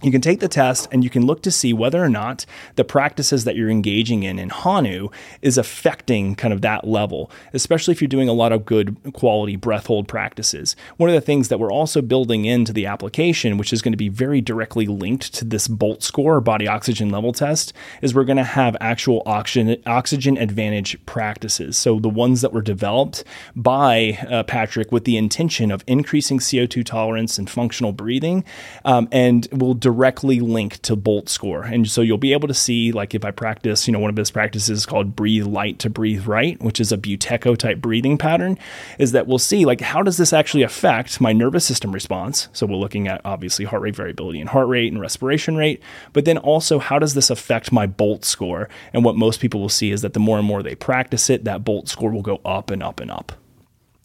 [0.03, 2.45] you can take the test and you can look to see whether or not
[2.75, 5.09] the practices that you're engaging in in Hanu
[5.41, 9.55] is affecting kind of that level, especially if you're doing a lot of good quality
[9.55, 10.75] breath hold practices.
[10.97, 13.97] One of the things that we're also building into the application, which is going to
[13.97, 17.73] be very directly linked to this BOLT score, body oxygen level test,
[18.03, 21.75] is we're going to have actual oxygen, oxygen advantage practices.
[21.75, 23.23] So the ones that were developed
[23.55, 28.43] by uh, Patrick with the intention of increasing CO2 tolerance and functional breathing,
[28.85, 31.61] um, and will directly linked to BOLT score.
[31.61, 34.17] And so you'll be able to see, like if I practice, you know, one of
[34.17, 38.57] his practices called breathe light to breathe right, which is a Buteyko type breathing pattern,
[38.99, 42.49] is that we'll see like how does this actually affect my nervous system response?
[42.51, 45.81] So we're looking at obviously heart rate variability and heart rate and respiration rate,
[46.11, 48.67] but then also how does this affect my BOLT score?
[48.91, 51.45] And what most people will see is that the more and more they practice it,
[51.45, 53.31] that BOLT score will go up and up and up.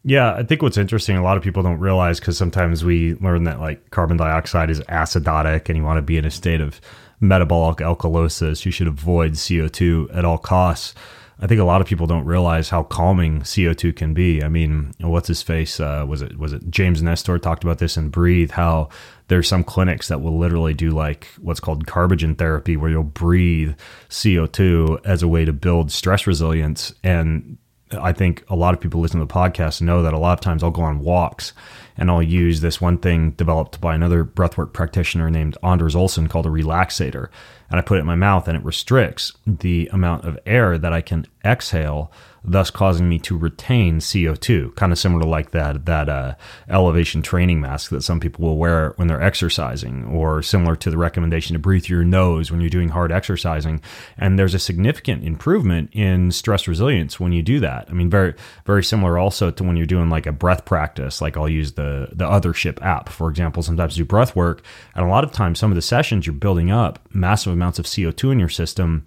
[0.04, 3.44] Yeah, I think what's interesting, a lot of people don't realize because sometimes we learn
[3.44, 6.80] that like carbon dioxide is acidotic and you want to be in a state of
[7.20, 8.64] metabolic alkalosis.
[8.64, 10.94] You should avoid CO2 at all costs.
[11.38, 14.42] I think a lot of people don't realize how calming CO2 can be.
[14.42, 15.80] I mean, what's his face?
[15.80, 18.52] Uh, was it was it James Nestor talked about this in Breathe?
[18.52, 18.90] How
[19.26, 23.74] there's some clinics that will literally do like what's called carbogen therapy, where you'll breathe
[24.08, 26.94] CO2 as a way to build stress resilience.
[27.02, 27.58] And
[27.94, 30.40] I think a lot of people listen to the podcast know that a lot of
[30.40, 31.52] times I'll go on walks
[31.96, 36.46] and I'll use this one thing developed by another breathwork practitioner named Anders Olsson called
[36.46, 37.28] a relaxator.
[37.70, 40.92] And I put it in my mouth and it restricts the amount of air that
[40.92, 42.12] I can exhale
[42.44, 46.34] thus causing me to retain CO2, kind of similar to like that that uh,
[46.68, 50.98] elevation training mask that some people will wear when they're exercising, or similar to the
[50.98, 53.80] recommendation to breathe through your nose when you're doing hard exercising.
[54.16, 57.86] And there's a significant improvement in stress resilience when you do that.
[57.88, 58.34] I mean, very
[58.64, 61.20] very similar also to when you're doing like a breath practice.
[61.20, 63.62] Like I'll use the the Othership app, for example.
[63.62, 64.62] Sometimes do breath work,
[64.94, 67.86] and a lot of times some of the sessions you're building up massive amounts of
[67.86, 69.06] CO2 in your system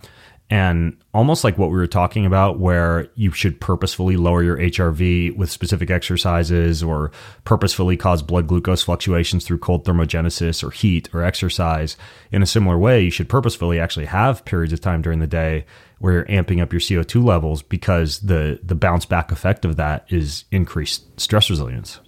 [0.49, 5.35] and almost like what we were talking about, where you should purposefully lower your HRV
[5.35, 7.11] with specific exercises or
[7.45, 11.97] purposefully cause blood glucose fluctuations through cold thermogenesis or heat or exercise.
[12.31, 15.65] In a similar way, you should purposefully actually have periods of time during the day
[15.97, 20.05] where you're amping up your CO2 levels because the, the bounce back effect of that
[20.09, 21.99] is increased stress resilience.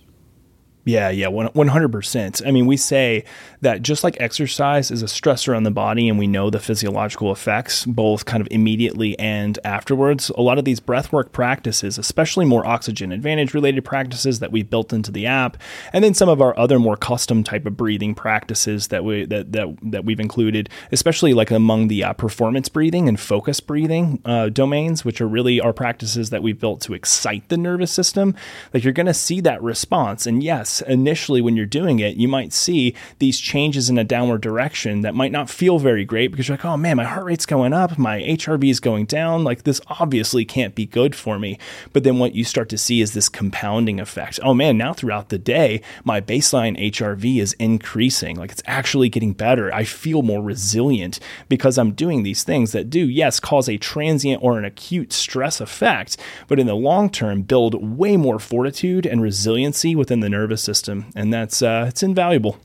[0.87, 2.47] Yeah, yeah, 100%.
[2.47, 3.25] I mean, we say
[3.61, 7.31] that just like exercise is a stressor on the body and we know the physiological
[7.31, 12.65] effects both kind of immediately and afterwards, a lot of these breathwork practices, especially more
[12.65, 15.57] oxygen advantage related practices that we've built into the app,
[15.91, 19.51] and then some of our other more custom type of breathing practices that we that
[19.51, 24.49] that, that we've included, especially like among the uh, performance breathing and focus breathing uh,
[24.49, 28.35] domains, which are really our practices that we've built to excite the nervous system.
[28.73, 30.25] Like you're going to see that response.
[30.25, 34.41] And yes, initially when you're doing it, you might see these changes in a downward
[34.41, 37.45] direction that might not feel very great because you're like, oh man, my heart rate's
[37.45, 39.43] going up, my HRV is going down.
[39.43, 41.57] Like this obviously can't be good for me.
[41.93, 44.39] But then what you start to see is this compounding effect.
[44.43, 48.35] Oh man, now throughout the day, my baseline HRV is increasing.
[48.35, 49.73] Like it's actually getting better.
[49.73, 51.19] I feel more resilient
[51.49, 55.61] because I'm doing these things that do, yes, cause a transient or an acute stress
[55.61, 56.17] effect,
[56.47, 61.05] but in the long term, build way more fortitude and resiliency within the nervous system,
[61.15, 62.57] and that's uh, it's invaluable.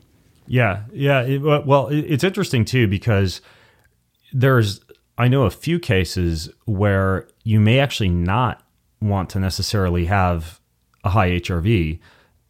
[0.46, 1.22] Yeah, yeah.
[1.22, 3.40] It, well, it's interesting too because
[4.32, 4.80] there's
[5.16, 8.62] I know a few cases where you may actually not
[9.00, 10.60] want to necessarily have
[11.04, 12.00] a high HRV.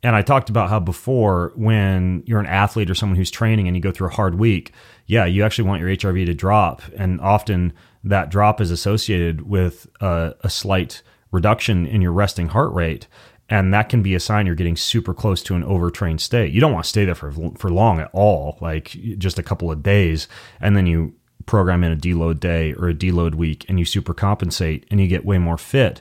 [0.04, 3.76] And I talked about how before, when you're an athlete or someone who's training and
[3.76, 4.72] you go through a hard week,
[5.06, 6.82] yeah, you actually want your HRV to drop.
[6.96, 7.72] And often
[8.02, 13.06] that drop is associated with a, a slight reduction in your resting heart rate
[13.48, 16.52] and that can be a sign you're getting super close to an overtrained state.
[16.52, 18.88] You don't want to stay there for for long at all, like
[19.18, 20.28] just a couple of days,
[20.60, 21.14] and then you
[21.46, 25.08] program in a deload day or a deload week, and you super compensate, and you
[25.08, 26.00] get way more fit.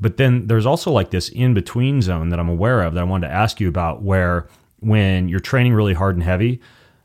[0.00, 3.04] But then there's also like this in between zone that I'm aware of that I
[3.04, 4.48] wanted to ask you about, where
[4.80, 6.60] when you're training really hard and heavy,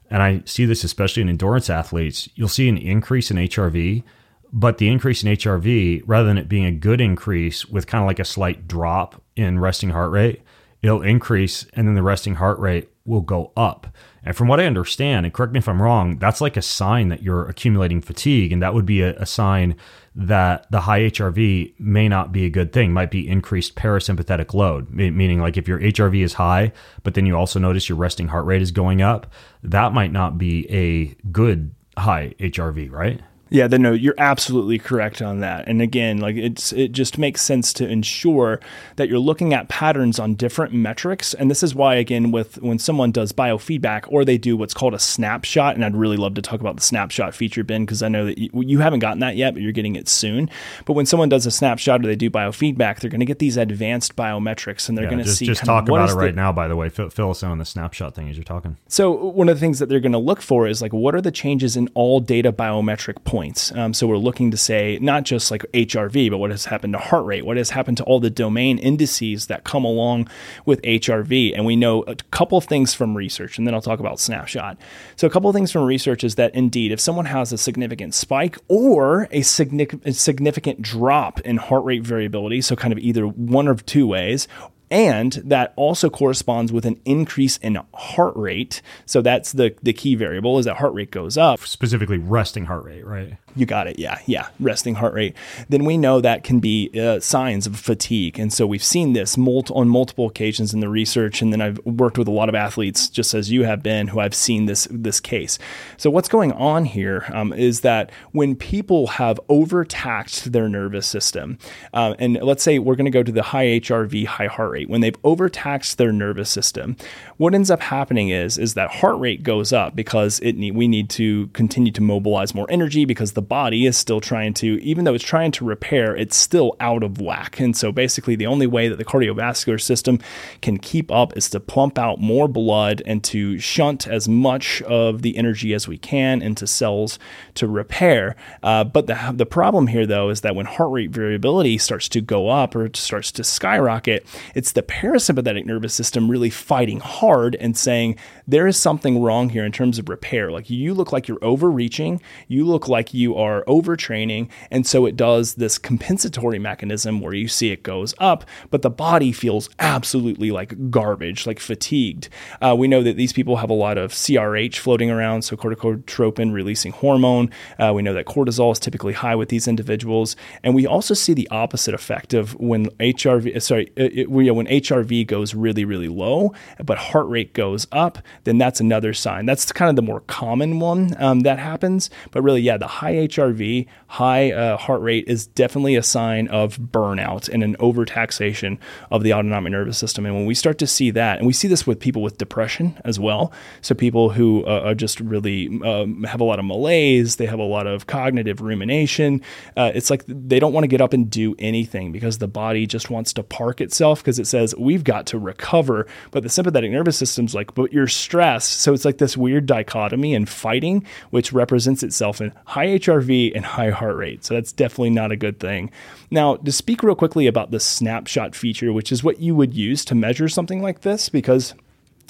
[0.10, 4.04] and I see this especially in endurance athletes, you'll see an increase in HRV,
[4.52, 8.08] but the increase in HRV, rather than it being a good increase with kind of
[8.08, 10.42] like a slight drop in resting heart rate,
[10.82, 13.88] it'll increase and then the resting heart rate will go up.
[14.24, 17.08] And from what I understand, and correct me if I'm wrong, that's like a sign
[17.08, 18.52] that you're accumulating fatigue.
[18.52, 19.78] And that would be a, a sign
[20.14, 24.90] that the high HRV may not be a good thing, might be increased parasympathetic load,
[24.90, 26.74] meaning like if your HRV is high,
[27.04, 29.32] but then you also notice your resting heart rate is going up,
[29.64, 33.22] that might not be a good high HRV, right?
[33.50, 35.68] Yeah, then no, you're absolutely correct on that.
[35.68, 38.60] And again, like it's it just makes sense to ensure
[38.98, 41.34] that you're looking at patterns on different metrics.
[41.34, 44.94] And this is why again with when someone does biofeedback or they do what's called
[44.94, 48.10] a snapshot, and I'd really love to talk about the snapshot feature, Ben, because I
[48.10, 50.50] know that you, you, haven't gotten that yet, but you're getting it soon.
[50.86, 53.58] But when someone does a snapshot or they do biofeedback, they're going to get these
[53.58, 55.46] advanced biometrics, and they're yeah, going to see.
[55.46, 56.52] Just talk about it right the, now.
[56.52, 58.78] By the way, fill, fill us in on the snapshot thing as you're talking.
[58.88, 61.22] So one of the things that they're going to look for is like what are
[61.22, 63.72] the changes in all data biometric points points.
[63.76, 66.98] Um, so we're looking to say not just like HRV, but what has happened to
[66.98, 70.28] heart rate, what has happened to all the domain indices that come along
[70.66, 71.54] with HRV.
[71.54, 74.80] And we know a couple things from research, and then I'll talk about snapshot.
[75.18, 78.16] So a couple of things from research is that indeed, if someone has a significant
[78.16, 83.86] spike or a significant drop in heart rate variability, so kind of either one of
[83.86, 84.48] two ways,
[84.90, 88.82] and that also corresponds with an increase in heart rate.
[89.06, 91.60] So that's the the key variable is that heart rate goes up.
[91.62, 93.38] Specifically resting heart rate, right?
[93.56, 93.98] You got it.
[93.98, 95.36] Yeah, yeah, resting heart rate.
[95.68, 99.36] Then we know that can be uh, signs of fatigue, and so we've seen this
[99.38, 101.42] on multiple occasions in the research.
[101.42, 104.20] And then I've worked with a lot of athletes, just as you have been, who
[104.20, 105.58] I've seen this this case.
[105.98, 111.58] So what's going on here um, is that when people have overtaxed their nervous system,
[111.94, 114.77] uh, and let's say we're going to go to the high HRV, high heart rate,
[114.86, 116.96] when they've overtaxed their nervous system,
[117.38, 120.88] what ends up happening is is that heart rate goes up because it need, we
[120.88, 125.06] need to continue to mobilize more energy because the body is still trying to, even
[125.06, 127.60] though it's trying to repair, it's still out of whack.
[127.60, 130.20] And so basically, the only way that the cardiovascular system
[130.62, 135.22] can keep up is to pump out more blood and to shunt as much of
[135.22, 137.20] the energy as we can into cells
[137.56, 138.36] to repair.
[138.64, 142.22] Uh, but the, the problem here, though, is that when heart rate variability starts to
[142.22, 144.26] go up or starts to skyrocket,
[144.56, 149.66] it's the parasympathetic nervous system really fighting hard and saying, there is something wrong here
[149.66, 150.52] in terms of repair.
[150.52, 154.50] Like you look like you're overreaching, you look like you are overtraining.
[154.72, 158.90] And so it does this compensatory mechanism where you see it goes up, but the
[158.90, 162.30] body feels absolutely like garbage, like fatigued.
[162.62, 166.54] Uh, we know that these people have a lot of CRH floating around, so corticotropin
[166.54, 167.50] releasing hormone.
[167.80, 170.36] Uh, we know that cortisol is typically high with these individuals.
[170.64, 174.32] And we also see the opposite effect of when HRV, sorry, uh, it, it,
[174.66, 176.54] HRV goes really, really low,
[176.84, 179.46] but heart rate goes up, then that's another sign.
[179.46, 182.10] That's kind of the more common one um, that happens.
[182.32, 186.78] But really, yeah, the high HRV, high uh, heart rate is definitely a sign of
[186.78, 188.78] burnout and an overtaxation
[189.12, 190.26] of the autonomic nervous system.
[190.26, 193.00] And when we start to see that, and we see this with people with depression
[193.06, 193.52] as well,
[193.82, 197.60] so people who uh, are just really um, have a lot of malaise, they have
[197.60, 199.42] a lot of cognitive rumination.
[199.76, 202.88] Uh, it's like they don't want to get up and do anything because the body
[202.88, 206.08] just wants to park itself because it says we've got to recover.
[206.32, 208.82] But the sympathetic nervous system's like, but you're stressed.
[208.82, 213.66] So it's like this weird dichotomy and fighting, which represents itself in high HRV and
[213.66, 214.46] high heart rate.
[214.46, 215.92] So that's definitely not a good thing.
[216.32, 220.04] Now, to speak real quickly about the snapshot feature, which is what you would use
[220.06, 221.74] to measure something like this, because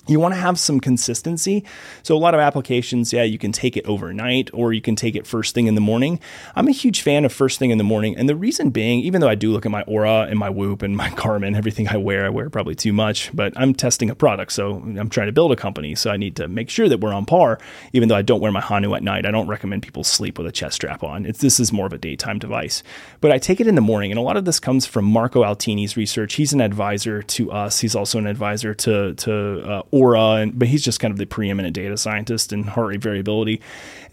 [0.07, 1.63] you want to have some consistency.
[2.03, 5.15] So, a lot of applications, yeah, you can take it overnight or you can take
[5.15, 6.19] it first thing in the morning.
[6.55, 8.15] I'm a huge fan of first thing in the morning.
[8.17, 10.81] And the reason being, even though I do look at my Oura and my Whoop
[10.81, 14.15] and my Garmin, everything I wear, I wear probably too much, but I'm testing a
[14.15, 14.51] product.
[14.51, 15.95] So, I'm trying to build a company.
[15.95, 17.59] So, I need to make sure that we're on par,
[17.93, 19.25] even though I don't wear my Hanu at night.
[19.25, 21.25] I don't recommend people sleep with a chest strap on.
[21.25, 22.83] It's, this is more of a daytime device.
[23.21, 24.11] But I take it in the morning.
[24.11, 26.35] And a lot of this comes from Marco Altini's research.
[26.35, 30.67] He's an advisor to us, he's also an advisor to, to uh, Oura, and, but
[30.67, 33.61] he's just kind of the preeminent data scientist in heart rate variability.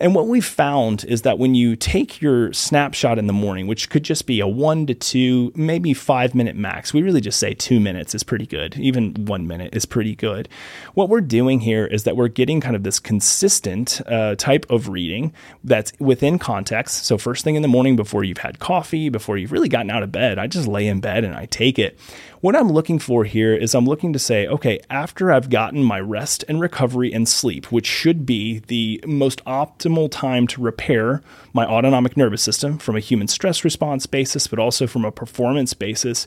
[0.00, 3.90] And what we've found is that when you take your snapshot in the morning, which
[3.90, 7.54] could just be a one to two, maybe five minute max, we really just say
[7.54, 8.76] two minutes is pretty good.
[8.76, 10.48] Even one minute is pretty good.
[10.94, 14.88] What we're doing here is that we're getting kind of this consistent uh, type of
[14.88, 15.32] reading
[15.62, 17.04] that's within context.
[17.04, 20.02] So, first thing in the morning before you've had coffee, before you've really gotten out
[20.02, 21.98] of bed, I just lay in bed and I take it.
[22.44, 25.98] What I'm looking for here is I'm looking to say, okay, after I've gotten my
[25.98, 31.22] rest and recovery and sleep, which should be the most optimal time to repair
[31.54, 35.72] my autonomic nervous system from a human stress response basis, but also from a performance
[35.72, 36.26] basis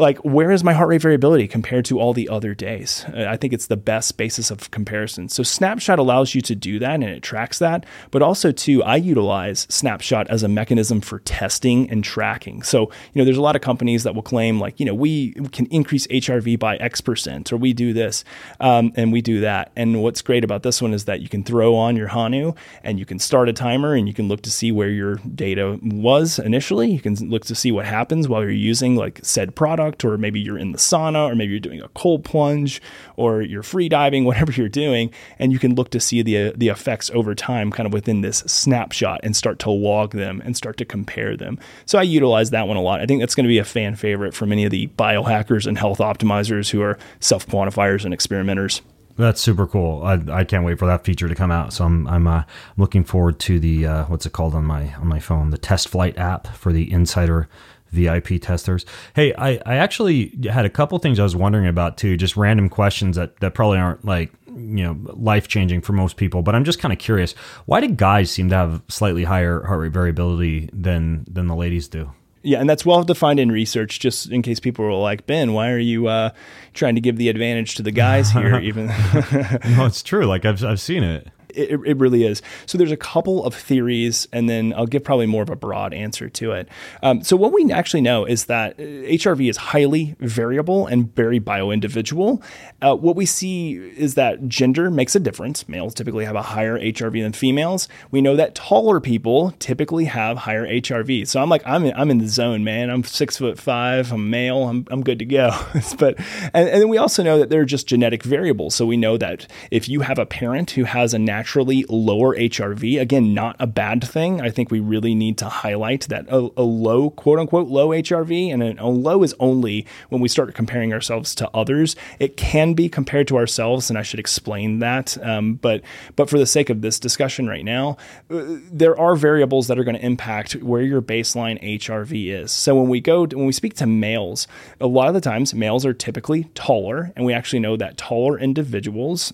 [0.00, 3.04] like where is my heart rate variability compared to all the other days?
[3.14, 5.28] I think it's the best basis of comparison.
[5.28, 7.84] So Snapshot allows you to do that and it tracks that.
[8.10, 12.62] But also too, I utilize Snapshot as a mechanism for testing and tracking.
[12.62, 15.32] So you know, there's a lot of companies that will claim like you know we
[15.52, 18.24] can increase HRV by X percent or we do this
[18.60, 19.72] um, and we do that.
[19.76, 22.98] And what's great about this one is that you can throw on your Hanu and
[22.98, 26.38] you can start a timer and you can look to see where your data was
[26.38, 26.90] initially.
[26.90, 30.40] You can look to see what happens while you're using like said product, or maybe
[30.40, 32.80] you're in the sauna, or maybe you're doing a cold plunge,
[33.16, 36.68] or you're free diving, whatever you're doing, and you can look to see the the
[36.68, 40.76] effects over time, kind of within this snapshot, and start to log them and start
[40.76, 41.58] to compare them.
[41.86, 43.00] So I utilize that one a lot.
[43.00, 45.78] I think that's going to be a fan favorite for many of the biohackers and
[45.78, 48.82] health optimizers who are self quantifiers and experimenters.
[49.20, 50.02] That's super cool.
[50.02, 51.72] I, I can't wait for that feature to come out.
[51.72, 52.44] So I'm I'm uh,
[52.76, 56.16] looking forward to the uh, what's it called on my on my phone, the TestFlight
[56.16, 57.48] app for the Insider
[57.90, 58.86] VIP testers.
[59.14, 62.68] Hey, I, I actually had a couple things I was wondering about too, just random
[62.68, 66.64] questions that, that probably aren't like, you know, life changing for most people, but I'm
[66.64, 67.32] just kind of curious.
[67.66, 71.88] Why do guys seem to have slightly higher heart rate variability than than the ladies
[71.88, 72.12] do?
[72.42, 74.00] Yeah, and that's well defined in research.
[74.00, 76.30] Just in case people were like, Ben, why are you uh,
[76.72, 78.58] trying to give the advantage to the guys here?
[78.62, 80.24] Even no, it's true.
[80.24, 81.28] Like I've I've seen it.
[81.54, 82.42] It, it, really is.
[82.66, 85.92] So there's a couple of theories, and then I'll give probably more of a broad
[85.92, 86.68] answer to it.
[87.02, 91.38] Um, so what we actually know is that HRV uh, is highly variable and very
[91.38, 92.42] bio-individual.
[92.80, 95.68] Uh, what we see is that gender makes a difference.
[95.68, 97.88] Males typically have a higher HRV than females.
[98.10, 101.26] We know that taller people typically have higher HRV.
[101.26, 102.90] So I'm like, I'm in, I'm in the zone, man.
[102.90, 104.12] I'm six foot five.
[104.12, 104.68] I'm male.
[104.68, 105.50] I'm, I'm good to go.
[105.98, 106.18] but
[106.54, 108.74] and, and then we also know that there are just genetic variables.
[108.74, 112.36] So we know that if you have a parent who has a natural naturally lower
[112.36, 113.00] HRV.
[113.00, 114.42] Again, not a bad thing.
[114.42, 118.52] I think we really need to highlight that a, a low, quote unquote, low HRV,
[118.52, 121.96] and a low is only when we start comparing ourselves to others.
[122.18, 125.16] It can be compared to ourselves, and I should explain that.
[125.26, 125.80] Um, but
[126.14, 127.96] but for the sake of this discussion right now,
[128.28, 132.52] uh, there are variables that are going to impact where your baseline HRV is.
[132.52, 134.46] So when we go to, when we speak to males,
[134.78, 138.38] a lot of the times males are typically taller, and we actually know that taller
[138.38, 139.32] individuals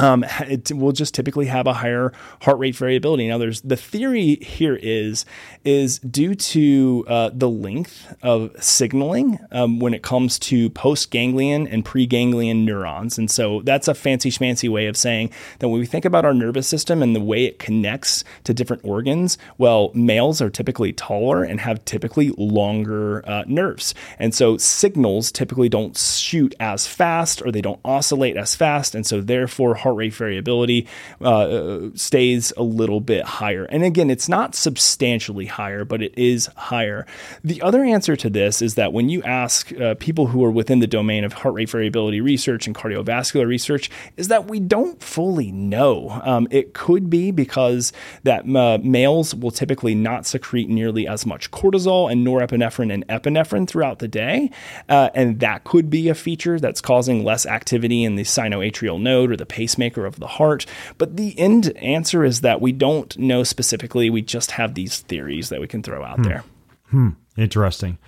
[0.00, 3.28] um, it will just typically have a higher heart rate variability.
[3.28, 5.26] Now, there's the theory here is
[5.62, 11.84] is due to uh, the length of signaling um, when it comes to postganglion and
[11.84, 16.06] preganglion neurons, and so that's a fancy schmancy way of saying that when we think
[16.06, 20.50] about our nervous system and the way it connects to different organs, well, males are
[20.50, 26.86] typically taller and have typically longer uh, nerves, and so signals typically don't shoot as
[26.86, 30.86] fast or they don't oscillate as fast, and so therefore heart rate variability
[31.20, 33.64] uh, stays a little bit higher.
[33.64, 37.06] And again, it's not substantially higher, but it is higher.
[37.44, 40.80] The other answer to this is that when you ask uh, people who are within
[40.80, 45.52] the domain of heart rate variability research and cardiovascular research, is that we don't fully
[45.52, 46.20] know.
[46.24, 51.50] Um, it could be because that uh, males will typically not secrete nearly as much
[51.50, 54.50] cortisol and norepinephrine and epinephrine throughout the day,
[54.88, 59.30] uh, and that could be a feature that's causing less activity in the sinoatrial node
[59.30, 60.66] or the pace pacemaker of the heart.
[60.98, 64.10] But the end answer is that we don't know specifically.
[64.10, 66.22] We just have these theories that we can throw out hmm.
[66.24, 66.44] there.
[66.90, 67.08] Hmm.
[67.36, 67.98] Interesting.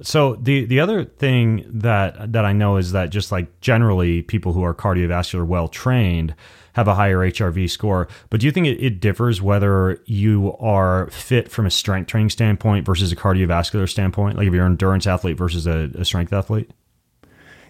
[0.00, 4.52] So the the other thing that that I know is that just like generally people
[4.52, 6.34] who are cardiovascular well trained
[6.72, 8.08] have a higher HRV score.
[8.30, 12.30] But do you think it, it, differs whether you are fit from a strength training
[12.30, 14.38] standpoint versus a cardiovascular standpoint?
[14.38, 16.70] Like if you're an endurance athlete versus a, a strength athlete?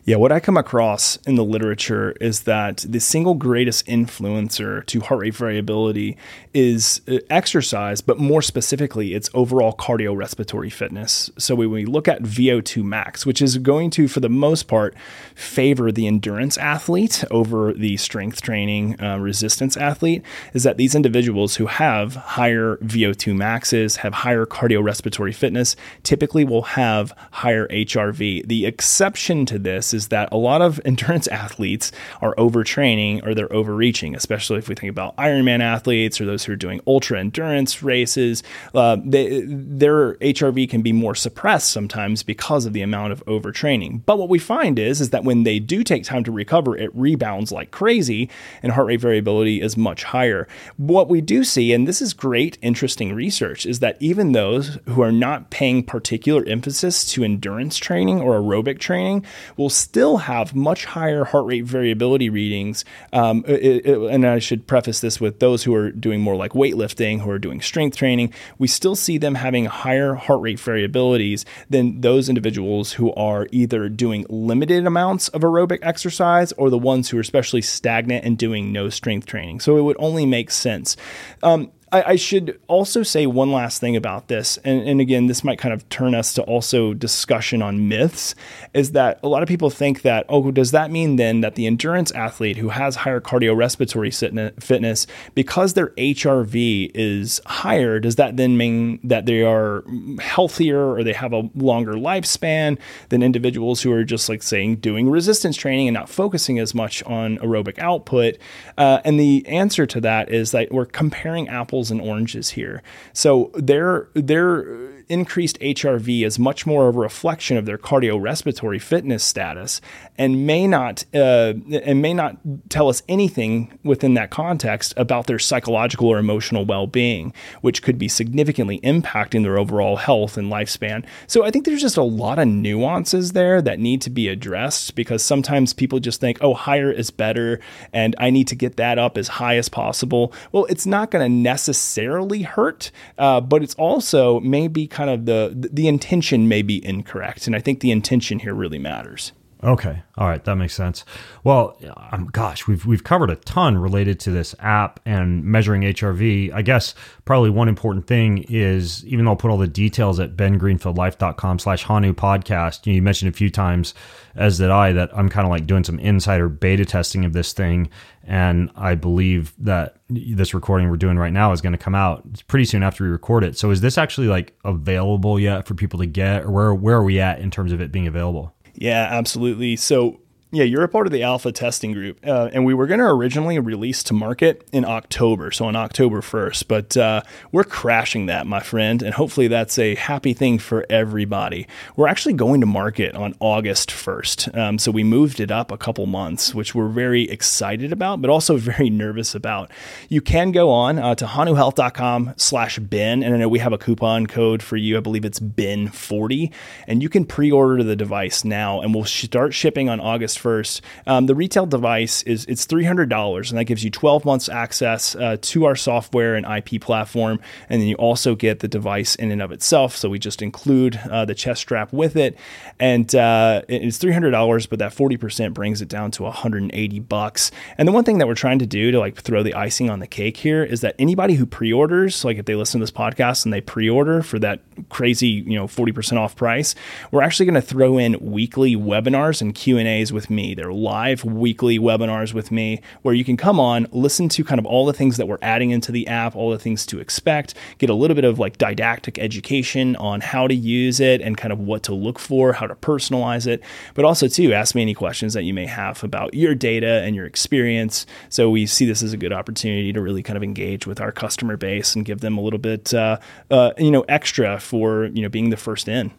[0.05, 4.99] Yeah, what I come across in the literature is that the single greatest influencer to
[4.99, 6.17] heart rate variability
[6.53, 11.31] is uh, exercise, but more specifically, it's overall cardiorespiratory fitness.
[11.39, 14.97] So when we look at VO2 max, which is going to, for the most part,
[15.37, 21.55] favor the endurance athlete over the strength training uh, resistance athlete, is that these individuals
[21.57, 28.49] who have higher VO2 maxes, have higher cardiorespiratory fitness, typically will have higher HRV.
[28.49, 33.53] The exception to this is that a lot of endurance athletes are overtraining or they're
[33.53, 37.83] overreaching, especially if we think about Ironman athletes or those who are doing ultra endurance
[37.83, 38.43] races.
[38.75, 44.03] Uh, they, their HRV can be more suppressed sometimes because of the amount of overtraining.
[44.05, 46.91] But what we find is, is that when they do take time to recover, it
[46.95, 48.31] rebounds like crazy
[48.63, 50.49] and heart rate variability is much higher.
[50.77, 55.03] What we do see, and this is great, interesting research, is that even those who
[55.03, 59.25] are not paying particular emphasis to endurance training or aerobic training
[59.57, 62.85] will still have much higher heart rate variability readings.
[63.13, 66.53] Um, it, it, and I should preface this with those who are doing more like
[66.53, 71.45] weightlifting, who are doing strength training, we still see them having higher heart rate variabilities
[71.69, 77.11] than those individuals who are either doing limited amounts of aerobic exercise or the ones
[77.11, 79.61] who are especially stagnant and doing no strength training.
[79.61, 80.97] So it would only make sense.
[81.43, 85.45] Um, I, I, should also say one last thing about this, and, and, again, this
[85.45, 88.35] might kind of turn us to also discussion on myths.
[88.73, 91.67] Is that a lot of people think that, oh, does that mean then that the
[91.67, 98.57] endurance athlete who has higher cardiorespiratory fitness, because their HRV is higher, does that then
[98.57, 99.85] mean that they are
[100.19, 102.79] healthier or they have a longer lifespan
[103.11, 107.03] than individuals who are just like saying doing resistance training and not focusing as much
[107.03, 108.39] on aerobic output?
[108.79, 112.83] Uh, and the answer to that is that we're comparing apples apples and oranges here.
[113.13, 119.81] So their their increased HRV is much more a reflection of their cardiorespiratory fitness status
[120.19, 122.37] and may not uh, and may not
[122.69, 128.09] tell us anything within that context about their psychological or emotional well-being, which could be
[128.09, 131.05] significantly impacting their overall health and lifespan.
[131.27, 134.95] So I think there's just a lot of nuances there that need to be addressed
[134.95, 137.61] because sometimes people just think, "Oh, higher is better
[137.93, 141.25] and I need to get that up as high as possible." Well, it's not going
[141.25, 146.85] to necessarily hurt, uh, but it's also maybe kind of the the intention may be
[146.85, 149.33] incorrect, and I think the intention here really matters.
[149.65, 150.03] Okay.
[150.17, 150.45] All right.
[150.45, 151.05] That makes sense.
[151.45, 151.79] Well,
[152.11, 156.53] um, gosh, we've, we've covered a ton related to this app and measuring HRV.
[156.53, 160.37] I guess probably one important thing is, even though I'll put all the details at
[160.37, 163.95] bengreenfieldlife.com slash Hanu podcast, you mentioned a few times,
[164.35, 167.53] as did I, that I'm kind of like doing some insider beta testing of this
[167.53, 167.89] thing.
[168.25, 172.43] And I believe that this recording we're doing right now is going to come out
[172.49, 173.57] pretty soon after we record it.
[173.57, 177.05] So is this actually like available yet for people to get or where, where are
[177.05, 178.53] we at in terms of it being available?
[178.75, 179.77] Yeah, absolutely.
[179.77, 180.21] So
[180.55, 183.07] yeah, you're a part of the alpha testing group, uh, and we were going to
[183.07, 187.23] originally release to market in October, so on October 1st, but uh,
[187.53, 191.67] we're crashing that, my friend, and hopefully that's a happy thing for everybody.
[191.97, 195.79] We're actually going to market on August 1st, um, so we moved it up a
[195.79, 199.71] couple months, which we're very excited about, but also very nervous about.
[200.11, 203.79] You can go on uh, to hanuhealth.com slash Ben, and I know we have a
[203.79, 204.99] coupon code for you.
[204.99, 206.53] I believe it's Ben40,
[206.87, 210.83] and you can pre-order the device now, and we'll start shipping on August first.
[211.07, 214.49] Um, the retail device is it's three hundred dollars, and that gives you twelve months
[214.49, 219.15] access uh, to our software and IP platform, and then you also get the device
[219.15, 219.97] in and of itself.
[219.97, 222.37] So we just include uh, the chest strap with it,
[222.79, 226.33] and uh, it's three hundred dollars, but that forty percent brings it down to one
[226.33, 227.51] hundred and eighty bucks.
[227.79, 230.01] And the one thing that we're trying to do to like throw the icing on
[230.01, 233.45] the cake here is that anybody who pre-orders, like if they listen to this podcast
[233.45, 236.75] and they pre-order for that crazy you know forty percent off price,
[237.11, 240.55] we're actually going to throw in weekly webinars and Q and A's with me.
[240.55, 244.67] They're live weekly webinars with me where you can come on, listen to kind of
[244.67, 247.91] all the things that we're adding into the app, all the things to expect, get
[247.91, 251.61] a little bit of like didactic education on how to use it and kind of
[251.61, 253.63] what to look for, how to personalize it,
[253.95, 257.15] but also too ask me any questions that you may have about your data and
[257.15, 258.07] your experience.
[258.29, 261.13] So we see this as a good opportunity to really kind of engage with our
[261.13, 263.19] customer base and give them a little bit, uh,
[263.51, 266.11] uh, you know, extra for you know being the first in.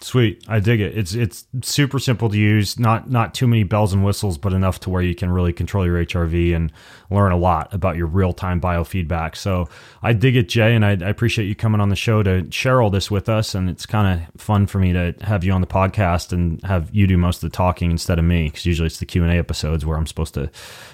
[0.00, 0.96] Sweet, I dig it.
[0.98, 2.78] It's it's super simple to use.
[2.78, 5.86] Not not too many bells and whistles, but enough to where you can really control
[5.86, 6.72] your HRV and
[7.10, 9.36] learn a lot about your real time biofeedback.
[9.36, 9.68] So
[10.02, 12.82] I dig it, Jay, and I, I, appreciate you coming on the show to share
[12.82, 13.54] all this with us.
[13.54, 16.92] And it's kind of fun for me to have you on the podcast and have
[16.92, 19.32] you do most of the talking instead of me, because usually it's the Q and
[19.32, 20.50] A episodes where I'm supposed to,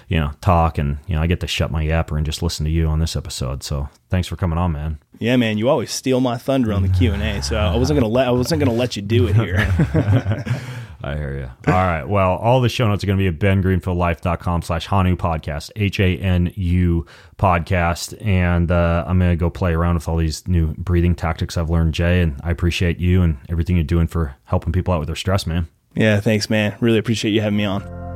[0.07, 2.65] you know, talk, and you know I get to shut my yapper and just listen
[2.65, 3.63] to you on this episode.
[3.63, 4.99] So thanks for coming on, man.
[5.17, 7.99] Yeah, man, you always steal my thunder on the Q and A, so I wasn't
[7.99, 9.57] gonna let I wasn't gonna let you do it here.
[11.03, 11.71] I hear you.
[11.71, 12.03] All right.
[12.03, 15.99] Well, all the show notes are going to be at bengreenfieldlife.com slash Hanu podcast, H
[15.99, 17.05] A N U
[17.37, 18.23] podcast.
[18.23, 21.69] And uh, I'm going to go play around with all these new breathing tactics I've
[21.69, 22.21] learned, Jay.
[22.21, 25.47] And I appreciate you and everything you're doing for helping people out with their stress,
[25.47, 25.67] man.
[25.95, 26.19] Yeah.
[26.19, 26.75] Thanks, man.
[26.79, 28.10] Really appreciate you having me on.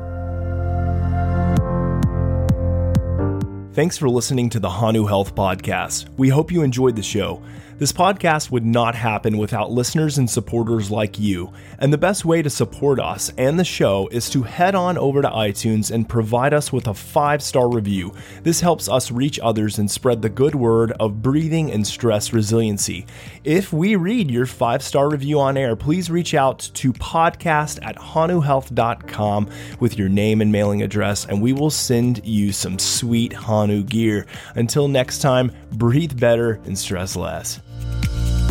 [3.76, 6.08] Thanks for listening to the Hanu Health Podcast.
[6.16, 7.42] We hope you enjoyed the show.
[7.78, 11.52] This podcast would not happen without listeners and supporters like you.
[11.78, 15.20] And the best way to support us and the show is to head on over
[15.20, 18.14] to iTunes and provide us with a five star review.
[18.44, 23.04] This helps us reach others and spread the good word of breathing and stress resiliency.
[23.44, 27.96] If we read your five star review on air, please reach out to podcast at
[27.96, 29.50] hanuhealth.com
[29.80, 34.24] with your name and mailing address, and we will send you some sweet Hanu gear.
[34.54, 37.60] Until next time, breathe better and stress less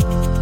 [0.08, 0.35] love.